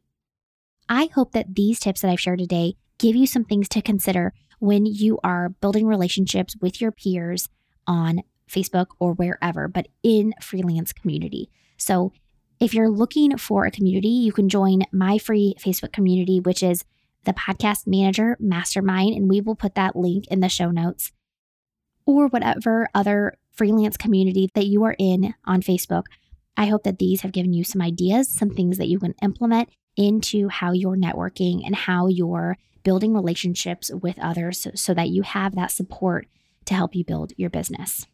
I 0.89 1.09
hope 1.13 1.33
that 1.33 1.55
these 1.55 1.79
tips 1.79 2.01
that 2.01 2.09
I've 2.09 2.19
shared 2.19 2.39
today 2.39 2.75
give 2.97 3.15
you 3.15 3.27
some 3.27 3.43
things 3.43 3.69
to 3.69 3.81
consider 3.81 4.33
when 4.59 4.85
you 4.85 5.19
are 5.23 5.49
building 5.49 5.85
relationships 5.85 6.55
with 6.61 6.81
your 6.81 6.91
peers 6.91 7.49
on 7.85 8.21
Facebook 8.49 8.87
or 8.99 9.13
wherever, 9.13 9.67
but 9.67 9.87
in 10.03 10.33
freelance 10.41 10.93
community. 10.93 11.49
So 11.77 12.13
if 12.59 12.73
you're 12.73 12.89
looking 12.89 13.37
for 13.37 13.65
a 13.65 13.71
community, 13.71 14.07
you 14.07 14.31
can 14.31 14.49
join 14.49 14.83
my 14.91 15.17
free 15.17 15.55
Facebook 15.59 15.91
community, 15.91 16.39
which 16.39 16.63
is 16.63 16.85
the 17.25 17.33
Podcast 17.33 17.87
Manager 17.87 18.37
Mastermind, 18.39 19.15
and 19.15 19.29
we 19.29 19.41
will 19.41 19.55
put 19.55 19.75
that 19.75 19.95
link 19.95 20.25
in 20.27 20.39
the 20.39 20.49
show 20.49 20.71
notes, 20.71 21.11
or 22.05 22.27
whatever 22.27 22.87
other 22.93 23.33
freelance 23.51 23.97
community 23.97 24.49
that 24.53 24.67
you 24.67 24.83
are 24.83 24.95
in 24.99 25.33
on 25.45 25.61
Facebook. 25.61 26.03
I 26.55 26.67
hope 26.67 26.83
that 26.83 26.99
these 26.99 27.21
have 27.21 27.31
given 27.31 27.51
you 27.51 27.63
some 27.63 27.81
ideas, 27.81 28.29
some 28.29 28.51
things 28.51 28.77
that 28.77 28.87
you 28.87 28.99
can 28.99 29.15
implement 29.21 29.69
into 29.97 30.49
how 30.49 30.71
you're 30.71 30.97
networking 30.97 31.61
and 31.65 31.75
how 31.75 32.07
you're 32.07 32.57
building 32.83 33.13
relationships 33.13 33.91
with 34.01 34.19
others 34.19 34.61
so, 34.61 34.71
so 34.75 34.93
that 34.93 35.09
you 35.09 35.23
have 35.23 35.55
that 35.55 35.71
support 35.71 36.27
to 36.65 36.73
help 36.73 36.95
you 36.95 37.03
build 37.03 37.33
your 37.37 37.49
business. 37.49 38.05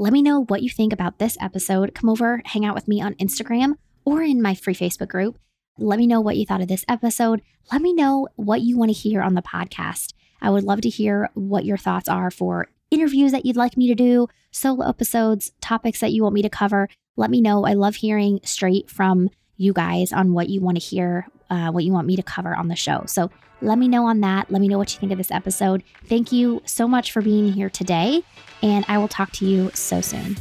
Let 0.00 0.12
me 0.12 0.22
know 0.22 0.44
what 0.44 0.62
you 0.62 0.70
think 0.70 0.92
about 0.92 1.18
this 1.18 1.36
episode. 1.40 1.92
Come 1.92 2.08
over, 2.08 2.40
hang 2.44 2.64
out 2.64 2.76
with 2.76 2.86
me 2.86 3.02
on 3.02 3.14
Instagram 3.14 3.74
or 4.04 4.22
in 4.22 4.40
my 4.40 4.54
free 4.54 4.74
Facebook 4.74 5.08
group. 5.08 5.40
Let 5.76 5.98
me 5.98 6.06
know 6.06 6.20
what 6.20 6.36
you 6.36 6.46
thought 6.46 6.60
of 6.60 6.68
this 6.68 6.84
episode. 6.86 7.42
Let 7.72 7.82
me 7.82 7.92
know 7.92 8.28
what 8.36 8.60
you 8.60 8.78
want 8.78 8.90
to 8.90 8.96
hear 8.96 9.20
on 9.22 9.34
the 9.34 9.42
podcast. 9.42 10.12
I 10.40 10.50
would 10.50 10.62
love 10.62 10.82
to 10.82 10.88
hear 10.88 11.30
what 11.34 11.64
your 11.64 11.76
thoughts 11.76 12.08
are 12.08 12.30
for 12.30 12.68
interviews 12.92 13.32
that 13.32 13.44
you'd 13.44 13.56
like 13.56 13.76
me 13.76 13.88
to 13.88 13.94
do, 13.96 14.28
solo 14.52 14.88
episodes, 14.88 15.50
topics 15.60 15.98
that 15.98 16.12
you 16.12 16.22
want 16.22 16.34
me 16.36 16.42
to 16.42 16.48
cover. 16.48 16.88
Let 17.16 17.30
me 17.30 17.40
know. 17.40 17.64
I 17.66 17.74
love 17.74 17.96
hearing 17.96 18.38
straight 18.44 18.88
from 18.88 19.30
you 19.56 19.72
guys 19.72 20.12
on 20.12 20.32
what 20.32 20.48
you 20.48 20.60
want 20.60 20.80
to 20.80 20.84
hear, 20.84 21.26
uh, 21.50 21.72
what 21.72 21.82
you 21.82 21.92
want 21.92 22.06
me 22.06 22.14
to 22.14 22.22
cover 22.22 22.54
on 22.54 22.68
the 22.68 22.76
show. 22.76 23.02
So 23.06 23.32
let 23.60 23.78
me 23.78 23.88
know 23.88 24.06
on 24.06 24.20
that. 24.20 24.50
Let 24.50 24.60
me 24.60 24.68
know 24.68 24.78
what 24.78 24.92
you 24.92 25.00
think 25.00 25.12
of 25.12 25.18
this 25.18 25.30
episode. 25.30 25.82
Thank 26.06 26.32
you 26.32 26.62
so 26.64 26.86
much 26.86 27.12
for 27.12 27.22
being 27.22 27.52
here 27.52 27.70
today, 27.70 28.22
and 28.62 28.84
I 28.88 28.98
will 28.98 29.08
talk 29.08 29.32
to 29.32 29.46
you 29.46 29.70
so 29.74 30.00
soon. 30.00 30.36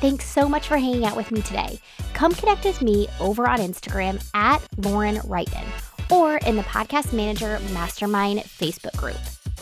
Thanks 0.00 0.24
so 0.24 0.48
much 0.48 0.66
for 0.66 0.78
hanging 0.78 1.04
out 1.04 1.16
with 1.16 1.30
me 1.30 1.42
today. 1.42 1.78
Come 2.14 2.32
connect 2.32 2.64
with 2.64 2.80
me 2.80 3.08
over 3.20 3.46
on 3.46 3.58
Instagram 3.58 4.24
at 4.34 4.62
Lauren 4.78 5.16
Wrighton 5.16 5.66
or 6.10 6.38
in 6.38 6.56
the 6.56 6.62
Podcast 6.62 7.12
Manager 7.12 7.60
Mastermind 7.72 8.40
Facebook 8.40 8.96
group. 8.96 9.18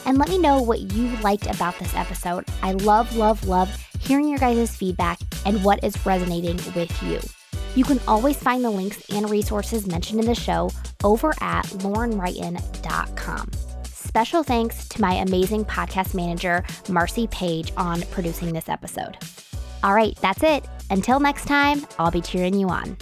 And 0.06 0.16
let 0.16 0.28
me 0.28 0.38
know 0.38 0.62
what 0.62 0.80
you 0.92 1.08
liked 1.18 1.46
about 1.46 1.78
this 1.78 1.94
episode. 1.94 2.44
I 2.62 2.72
love, 2.72 3.16
love, 3.16 3.46
love 3.46 3.68
hearing 4.00 4.28
your 4.28 4.38
guys' 4.38 4.74
feedback 4.74 5.18
and 5.44 5.64
what 5.64 5.82
is 5.82 6.06
resonating 6.06 6.56
with 6.74 7.02
you. 7.02 7.20
You 7.78 7.84
can 7.84 8.00
always 8.08 8.36
find 8.36 8.64
the 8.64 8.70
links 8.70 9.00
and 9.08 9.30
resources 9.30 9.86
mentioned 9.86 10.18
in 10.18 10.26
the 10.26 10.34
show 10.34 10.72
over 11.04 11.32
at 11.40 11.64
laurenwrighton.com. 11.66 13.52
Special 13.84 14.42
thanks 14.42 14.88
to 14.88 15.00
my 15.00 15.14
amazing 15.14 15.64
podcast 15.64 16.12
manager, 16.12 16.64
Marcy 16.88 17.28
Page, 17.28 17.72
on 17.76 18.02
producing 18.10 18.52
this 18.52 18.68
episode. 18.68 19.16
All 19.84 19.94
right, 19.94 20.18
that's 20.20 20.42
it. 20.42 20.64
Until 20.90 21.20
next 21.20 21.44
time, 21.44 21.86
I'll 22.00 22.10
be 22.10 22.20
cheering 22.20 22.54
you 22.54 22.68
on. 22.68 22.96